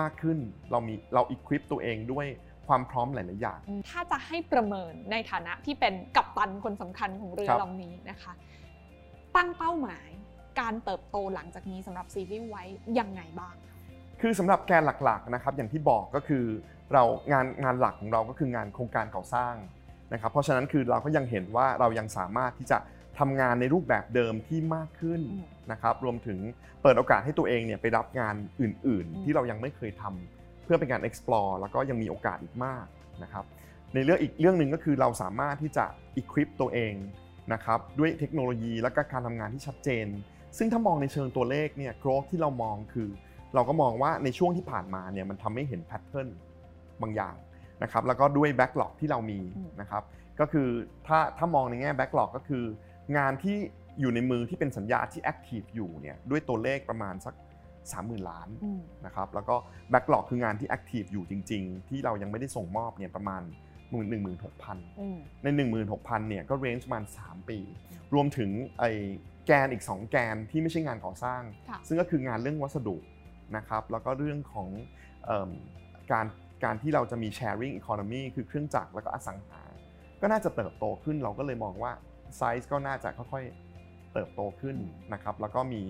[0.00, 0.38] มากขึ้น
[0.70, 2.26] เรามีเราอิควิปตัวเองด้วย
[2.66, 8.32] ความพร้อมหลาย ๆ อย่างอืมถ้าจะให้ประเมินในฐานะที่เป็นกัปตันคนสำคัญของเรือครับลำนี้นะคะ
[9.36, 10.08] ตั้งเป้าหมาย
[10.60, 12.64] การเติบโตหลังจากนี้สำหรับซีรีส์ไว้
[12.98, 13.54] ยังไงบ้าง
[14.24, 16.44] คือสำหรับแกนหลักๆนะครับอย่างที่บอกก็คือ
[16.92, 17.02] เรา
[17.32, 19.54] งานงานหลักของเราก็คืองานโครงการก่อสร้าง
[20.12, 22.78] นะครับเพราะฉะนั้นคือเราก็ยังเห็นว่าเรายังสามารถที่จะ
[23.18, 25.20] ทำงานในรูปแบบเดิมที่มากขึ้น
[25.72, 26.38] นะครับรวมถึง
[26.82, 32.86] เปิดโอกาสให้ตัวเองเนี่ยไปรับงานอื่น ๆ ที่เรายังไม่เคยทำเพื่อเป็นการ explore แล้วก็ยังมีโอกาสอีกมาก
[33.22, 33.44] นะครับ
[33.94, 35.84] ในเรื่องอีกเรื่องหนึ่งก็คือเราสามารถที่จะ
[36.20, 36.94] equip ตัวเอง
[37.52, 40.06] นะครับด้วยเทคโนโลยีและก็การทำงานที่ชัดเจน
[40.58, 43.08] ซึ่งถ้ามองในเชิงตัวเลขเนี่ย growth ที่เรามองคือ
[43.54, 46.28] เราก็มองว่าในช่วงที่ผ่านมาเนี่ยมันทำให้เห็น pattern
[47.02, 47.34] บางอย่าง
[47.82, 49.40] นะครับแล้วก็ด้วย backlog ที่เรามี
[49.80, 50.02] นะครับ
[50.40, 50.68] ก็คือ
[51.06, 52.64] ถ้าถ้ามองในแง่ backlog ก็คือ
[53.16, 53.56] งานที่
[54.00, 57.34] อยู่ในมือที่เป็นสัญญาที่ active อยู่เนี่ยด้วยตัวเลขประมาณสัก
[57.82, 58.48] 30,000 ล้าน
[59.06, 59.56] นะครับแล้วก็
[59.90, 63.42] backlog คืองานที่ active อยู่จริง ๆ ที่เรายังไม่ได้ส่งมอบเนี่ยประมาณ
[63.90, 64.78] หมื่นหนึ่งหมื่นหกพัน
[65.42, 67.58] ในหนึ่งหมื่นหกพันเนี่ยก็ range ประมาณสามปี
[68.14, 68.84] รวมถึงไอ
[69.46, 71.42] แกนอีก2แกนที่ไม่ใช่งานก่อสร้าง
[71.86, 72.96] ซึ่งก็คืองานเรื่องวัสดุ
[73.56, 74.68] นะครับ แล้วก็เรื่องของ
[76.12, 76.26] การ
[76.64, 79.62] การที่เราจะมี sharing economy คือเครื่องจักรแล้วก็อสังหา
[80.20, 81.92] ก็น่าจะเติบโตขึ้นเราก็เลยมองว่า
[82.36, 84.76] ไซส์ก็น่าจะค่อยๆเติบโตขึ้น
[85.12, 85.82] นะครับ แล้วก็มี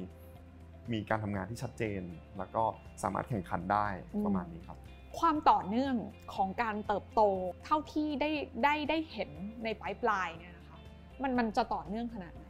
[0.93, 2.03] มีการทำงานที่ชัดเจน
[2.39, 2.63] แล้วก็
[3.03, 3.87] สามารถแข่งขันได้
[4.25, 4.79] ประมาณนี้ครับ
[5.19, 5.95] ความต่อเนื่อง
[6.35, 7.21] ของการเติบโต
[7.65, 8.31] เท่าที่ได้
[8.65, 9.31] ได้ได้เห็น
[9.65, 10.79] ในปลายปลายเนี่ยนะคะ
[11.23, 12.43] มันมันจะต่อเนื่องขนาดไหน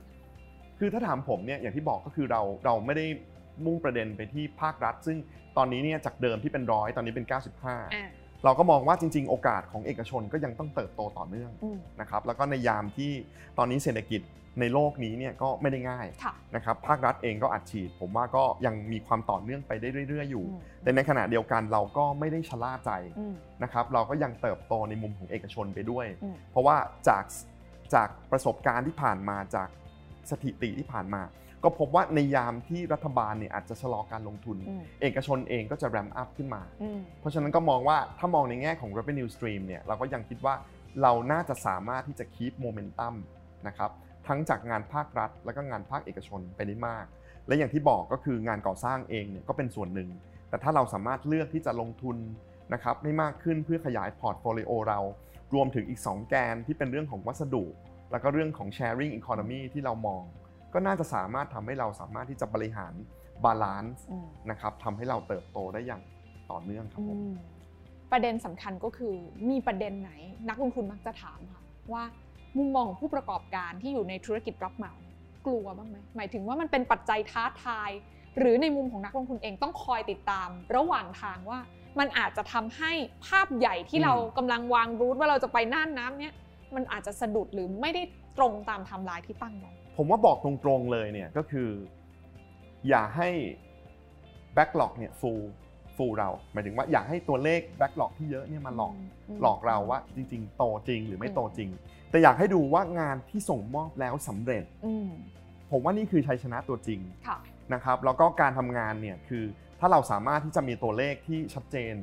[0.79, 3.07] คือถ้าถามผมเนี่ยอย่างที่บอกก็คือเราเราไม่ได้
[3.65, 5.19] มุ่งประเด็นไปที่ภาครัฐ ซึ่ง
[5.57, 7.27] ตอนนี้เนี่ยจากเดิมที่เป็นร้อยตอนนี้เป็น
[7.85, 11.51] 95 เราก็มองว่าจริง ๆ โอกาสของเอกชนก็ยังต้องเติบโตต่อเนื่อง
[12.01, 13.13] นะครับแล้วก็ในยามที่
[13.59, 14.23] ตอนนี้เศรษฐกิจ
[14.61, 16.07] ในโลกนี้เนี่ยก็ไม่ได้ง่าย
[16.57, 20.45] นะครับภาครัฐเองก็อัดฉีด ผมว่าก็ยังมีความต่อเนื่องไปได้เรื่อย ๆ อยู่
[20.83, 22.91] แต่ในขณะเดียวกันเราก็ไม่ได้ชะล่าใจ
[23.63, 26.07] นะครับเราก็ยังเติบโตในมุมของเอกชนไปด้วย
[26.51, 26.77] เพราะว่า
[27.09, 27.25] จาก
[27.95, 29.69] จากประสบการณ์ที่ผ่านมาจาก
[30.31, 31.23] สถิติที่ผ่านมา
[31.65, 34.57] ก็พบว่าในยามที่รัฐบาลเนี่ยอาจจะชะลอการลงทุน
[35.03, 36.63] เอกชนเองก็จะแรมอัพขึ้นมา
[37.21, 40.55] เพราะฉะนั้นก็มองว่าถ้ามองในแง่ของ revenue stream เนี่ยเราก็ยังคิดว่า
[41.03, 43.15] เราน่าจะสามารถที่จะ keep momentum
[43.67, 43.91] นะครับ
[44.29, 47.07] ทั้งจากงานภาครัฐ และก็งานภาคเอกชนไปได้มาก
[47.47, 50.09] และอย่างที่บอกก็คืองานก่อสร้างเองเนี่ยก็เป็นส่วนหนึ่ง
[50.49, 52.17] แต่ถ้าเราสามารถเลือกที่จะลงทุน
[52.73, 55.01] นะครับให้มากขึ้นเพื่อขยาย portfolio เรา
[55.55, 57.65] รวมถึงอีก 2 แกนที่เป็นเรื่องของวัสดุ
[58.11, 60.23] แล้วก็เรื่องของ sharing economy ที่เรามอง
[60.73, 62.93] ก็น่าจะสามารถทำให้เราสามารถที่จะบริหาร
[63.45, 64.05] balance
[64.51, 66.03] นะครับทำให้เราเติบโตได้อย่าง
[66.51, 67.19] ต่อเนื่องครับผม
[68.13, 69.15] ประเด็นสำคัญก็คือ
[69.51, 70.13] มีประเด็นไหน
[70.49, 71.63] นักลงทุนมักจะถามค่ะ
[71.93, 72.05] ว่า
[72.59, 74.95] มุมมองของผู้ประกอบการที่อยู่ในธุรกิจรับเหมา
[75.47, 77.91] กลัวบ้างไหมหมายถึงว่ามันเป็นปัจจัยท้าทาย
[78.39, 81.61] หรือในมุมของนักลงทุนเองต้องคอยติดตาม ระหว่างทางว่า
[81.99, 82.93] มันอาจจะทำให้
[83.27, 86.35] ภาพใหญ่ที่เรากำลังวาง route ว่าเราจะไปน่านน้ำเนี้ย
[86.75, 88.03] มันอาจจะสะดุดหรือไม่ได้
[88.39, 91.71] ตรงตามไทม์ไลน์ที่ตั้งไว้ ผมว่าบอกตรงๆเลยเนี่ยก็คือ
[92.89, 93.29] อย่าให้
[94.55, 98.95] backlog เนี่ย fool fool เราหมายถึงว่าอยากให้ตัวเลข backlog ที่เยอะเนี่ยมาหลอก
[99.43, 101.71] หลอกเราว่าจริง ๆ โตจริงหรือไม่โตจริง
[102.11, 104.65] แต่อยากให้ดูว่างานที่ส่งมอบแล้วสำเร็จ
[105.71, 107.01] ผมว่านี่คือชัยชนะตัวจริง
[107.75, 109.45] นะครับแล้วก็การทำงานเนี่ยคือ
[109.81, 111.95] ถ้าเราสามารถที่จะมีตัวเลขที่ชัดเจน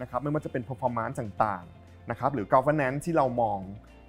[0.00, 3.60] นะครับไม่ว่าจะเป็น performance ต่างๆนะครับหรือ governance ที่เรามอง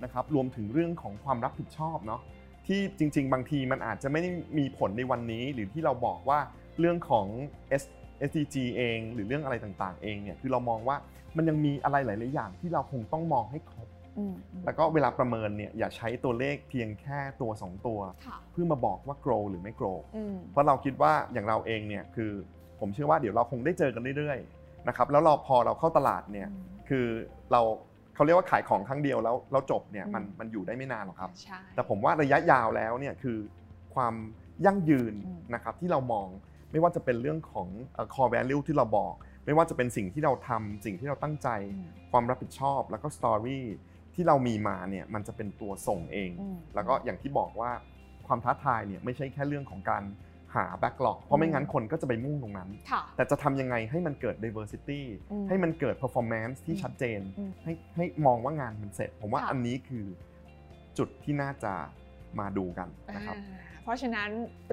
[0.04, 2.22] นะครับรวมถึงเรื่องของความรับผิดชอบเนาะ
[2.68, 6.40] ที่จริง ๆ บางทีมันอาจจะไม่ได้มีผลในวันนี้ หรือที่เราบอกว่า
[6.80, 7.28] เรื่องของ
[7.82, 7.84] S
[8.28, 10.98] SDG เอง หรือเรื่องอะไรต่างๆ เองเนี่ยคือเรามองว่า
[11.38, 13.88] มันยังมีอะไรหลายๆอย่างที่เราคงต้องมองให้ครบ
[14.66, 18.00] แล้วก็เวลาประเมินเนี่ยอย่าใช้ตัวเลขเพียงแค่ตัว 2 ตัว
[18.52, 20.00] เพื่อมาบอกว่า grow หรือไม่ grow
[20.52, 22.32] เพราะเราคิดว่าอย่างเราเองเนี่ยคือ
[22.80, 26.50] ผมเชื่อว่าเดี๋ยวเราคงได้เจอกันเรื่อยๆนะครับแล้วเราพอเราเข้าตลาดเนี่ย
[26.90, 27.06] คือ
[27.52, 27.62] เรา
[28.16, 31.32] เขาเรียกว่าขายของครั้งเดียวแล้วเราจบเนี่ยมันมันอยู่ได้ไม่นานหรอกครับ
[31.76, 33.38] แต่ผมว่าระยะยาวแล้วเนี่ยคือ
[33.96, 34.14] ความ
[34.66, 35.14] ยั่งยืน
[35.54, 36.28] นะครับที่เรามอง
[36.72, 37.68] ไม่ว่าจะเป็นเรื่องของ
[38.14, 39.14] core value ที่เราบอก
[39.46, 41.50] ไม่ว่าจะเป็นสิ่งที่เราทำสิ่งที่เราตั้งใจ
[42.12, 43.62] ความรับผิดชอบแล้วก็ story
[44.16, 46.32] ที่เรามีมาเนี่ยมันจะเป็นตัวส่งเอง
[46.76, 47.72] แล้วก็อย่างที่บอกว่า
[48.28, 50.04] ความท้าทายเนี่ยไม่ใช่แค่เรื่องของการ
[50.56, 52.70] หาแบ็กหลอกเพราะไม่งั้นคนก็จะไปมุ่งตรงนั้น
[53.16, 55.02] แต่จะทำยังไงให้มันเกิด diversity
[55.50, 57.20] ให้มันเกิด performance ที่ชัดเจน
[57.64, 60.06] ให้ให้มองว่างานมันเสร็จ ผมว่าอันนี้คือ
[60.98, 61.74] จุดที่น่าจะ
[62.40, 63.38] มาดูกันนะครับ
[63.84, 64.30] เพราะฉะนั้น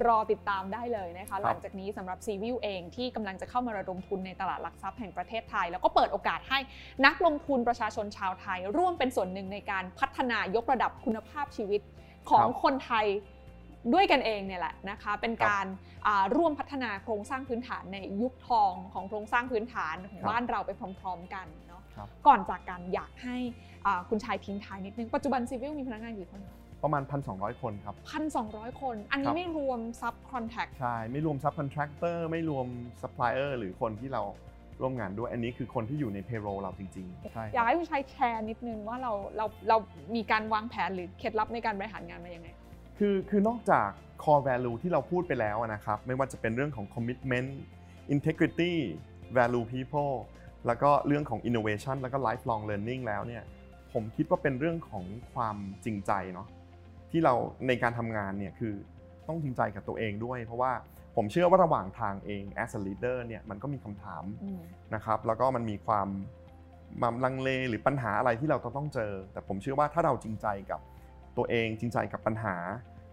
[0.07, 6.59] รอติดตามได้เลยนะคะหลังจากนี้สำหรับซีวิวเองที่กำลังจะเข้ามาระดมทุนในตลาดหลักทรัพย์แห่งประเทศไทย แล้วก็เปิดโอกาสให้
[7.07, 11.81] นักลงทุนประชาชนชาวไทย ร่วมเป็นส่วนหนึ่งในการพัฒนายกระดับคุณภาพชีวิต
[12.31, 13.07] ของคนไทย
[13.93, 15.67] ด้วยกันเองเนี่ยแหละนะคะ เป็นการ
[16.37, 20.71] ร่วมพัฒนาโครงสร้างพื้นฐานในยุคทองของโครงสร้างพื้นฐานของบ้านเราไป
[21.01, 21.83] พร้อม ๆ กันเนาะ
[22.27, 23.37] ก่อนจากกันอยากให้
[24.09, 26.41] คุณชัยทิ้งท้ายนิดนึงปัจจุบัน CIVIL มีพนักงานกี่คน
[26.83, 27.03] ประมาณ
[27.33, 27.95] 1,200 คนครับ
[28.39, 32.67] 1,200 คน อันนี้นับไม่รวม subcontractใช่ ไม่รวม subcontractor ไม่รวม
[33.03, 34.23] ซัพพลายเออร์หรือคนที่เรา
[34.81, 39.77] ร่วมงานด้วย อันนี้คือคนที่อยู่ใน payroll เราจริงๆใช่อยากให้คุณชัยแชร์นิดนึงว่าเราเราเรา
[40.15, 42.49] มีการวางแผนหรือเคล็ดลับในการบริหารงานมายังไง
[43.05, 43.89] คือคือนอกจาก
[44.23, 47.51] core value ที่เราพูดไปแล้วนะครับ ไม่ว่าจะเป็นเรื่องของ commitment
[48.15, 48.73] integrity
[49.37, 50.15] value people
[50.67, 53.43] แล้วก็เรื่องของ innovation แล้วก็ lifelong learning แล้วเนี่ย
[53.93, 56.49] ผมคิดว่าเป็นเรื่องของความจริงใจเนาะ
[57.11, 57.35] ที่เรา
[57.69, 58.75] ในการทำงานเนี่ยคือ
[59.29, 60.73] ต้องจริงใจกับตัวเองด้วย เพราะว่า
[61.17, 64.61] ผมเชื่อว่าระหว่างทางเอง as a leader เนี่ยมันก็มีคำถามอืม
[64.95, 66.09] นะครับ แล้วก็มันมีความ
[67.03, 70.81] มามลังเลหรือปัญหาอะไรที่เราต้องเจอ แต่ผมเชื่อว่าถ้าเราจริงใจกับ
[71.37, 72.57] ตัวเองจริงใจกับปัญหา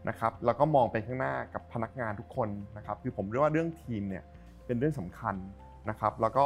[0.08, 4.24] นะครับแล้วก็มองไปข้างหน้ากับพนักงานทุกคนนะครับคือผมเรียกว่าเรื่องทีมเนี่ย
[4.66, 5.36] เป็นเรื่องสำคัญ
[5.90, 6.46] นะครับ แล้วก็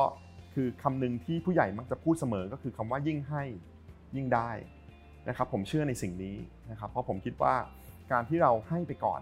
[0.54, 3.44] คือคำหนึงที่ผู้ใหญ่มักจะพูดเสมอก็คือคำว่ายิ่งให้
[4.16, 4.50] ยิ่งได้
[5.30, 6.36] นะครับ ผมเชื่อในสิ่งนี้
[6.72, 7.56] นะครับ เพราะผมคิดว่า
[8.12, 9.22] การที่เราให้ไปก่อน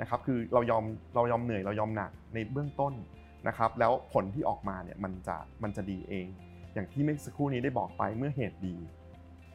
[0.00, 2.92] นะครับ คือเรายอมเรายอมเหนื่อยเรายอมหนักในเบื้องต้น
[3.48, 6.26] นะครับ แล้วผลที่ออกมาเนี่ยมันจะมันจะดีเอง
[6.74, 8.76] อย่างที่เมื่อสักครู่นี้ได้บอกไปเมื่อเหตุดี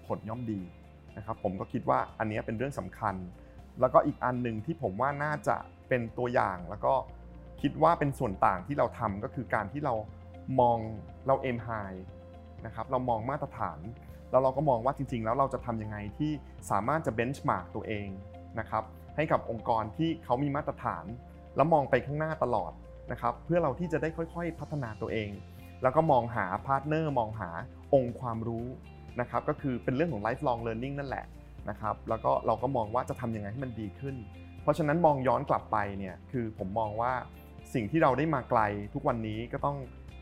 [0.07, 0.59] ผลย่อมดี
[1.17, 3.15] นะครับ ผมก็คิดว่าอันนี้เป็นเรื่องสำคัญ
[3.79, 5.57] แล้วก็อีกอันหนึ่งที่ผมว่าน่าจะ
[5.87, 6.93] เป็นตัวอย่างแล้วก็
[7.61, 9.93] คิดว่าเป็นส่วนต่างที่เราทำก็คือการที่เรา
[10.59, 10.77] มอง
[11.27, 11.69] เรา aim high
[12.65, 13.79] นะครับเรามองมาตรฐาน
[14.31, 16.31] แล้วเราก็มองว่าจริง ๆ แล้วเราจะทำยังไงที่
[16.71, 18.07] สามารถจะ benchmark ตัวเอง
[18.59, 18.83] นะครับ
[19.15, 21.05] ให้กับองค์กรที่เขามีมาตรฐาน
[21.55, 22.71] แล้วมองไปข้างหน้าตลอด
[23.11, 25.29] นะครับเพื่อเราที่จะได้ค่อยๆ พัฒนาตัวเอง
[25.81, 27.49] แล้วก็มองหา partner มองหา
[27.93, 28.65] องค์ความรู้
[29.19, 31.25] นะครับก็คือเป็นเรื่องของ lifelong learning นั่นแหละ
[31.69, 34.15] นะครับแล้วก็เราก็มองว่าจะทำยังไงให้มันดีขึ้น
[34.61, 37.13] เพราะฉะนั้นมองย้อนกลับไปเนี่ยคือผมมองว่า
[37.73, 38.61] สิ่งที่เราได้มาไกล
[38.93, 39.77] ทุกวันนี้ก็ต้อง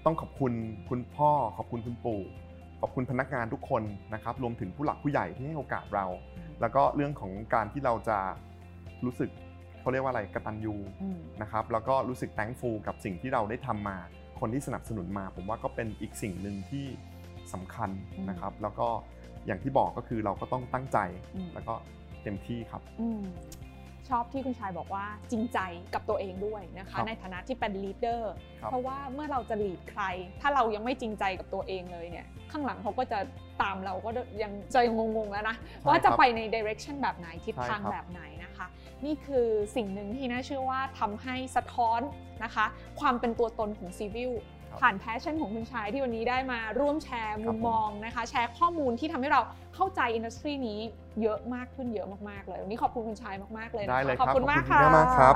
[0.06, 0.54] ต้องขอบคุณ
[0.90, 2.22] คุณพ่อ ขอบคุณคุณปู่
[2.82, 3.84] ขอบคุณพนักงานทุกคน
[4.14, 6.06] นะครับรวมถึงผู้หลักผู้ใหญ่ที่ให้โอกาสเรา
[6.62, 8.18] แล้วก็เรื่องของการที่เราจะ
[9.06, 9.30] รู้สึก
[9.80, 13.98] เขาเรียกว่าอะไรกตัญญูอืมนะครับแล้วก็รู้สึก thankful กับสิ่งที่เราได้ทำมา
[14.40, 16.86] คนที่สนับสนุนมา ผมว่าก็เป็นอีกสิ่งหนึ่งที่
[17.54, 17.90] สำคัญ
[18.30, 18.88] นะครับ แล้วก็
[19.46, 20.98] อย่างที่บอกก็คือเราก็ต้องตั้งใจ
[21.36, 21.74] อืมแล้วก็
[22.24, 23.24] เต็มที่ครับอืม
[24.10, 25.60] ชอบที่คุณชายบอกว่าจริงใจ
[25.94, 30.04] กับตัวเองด้วยนะคะ ครับในฐานะที่เป็น leader ครับเพราะว่าเมื่อเราจะ lead ใคร
[30.42, 33.20] ถ้าเรายังไม่จริงใจกับตัวเองเลยเนี่ยข้างหลังเขาก็จะ
[33.62, 34.10] ตามเราก็
[34.44, 35.56] ยังจะยังงงๆแล้วนะ
[35.88, 38.68] ว่าจะไปใน direction แบบไหนทิศทางใช่ครับแบบไหนนะคะ
[39.06, 42.02] นี่คือสิ่งหนึ่งที่น่าเชื่อว่าทำให้สะท้อน
[42.44, 42.66] นะคะ
[43.00, 49.42] ความเป็นตัวตนของ CIVIL ครับ ผ่าน passion ของคุณชายที่วันนี้ได้มาร่วมแชร์มุมมองครับผมนะคะ แชร์ข้อมูลที่ทำให้เรา
[49.76, 50.80] เข้าใจอินดัสทรีนี้
[51.22, 55.36] เยอะมากขึ้นเยอะมากๆเลยวันนี้ขอบคุณคุณชายมากๆเลยนะคะได้เลยคขอบรับคุณมากขอบค่ะมากครับ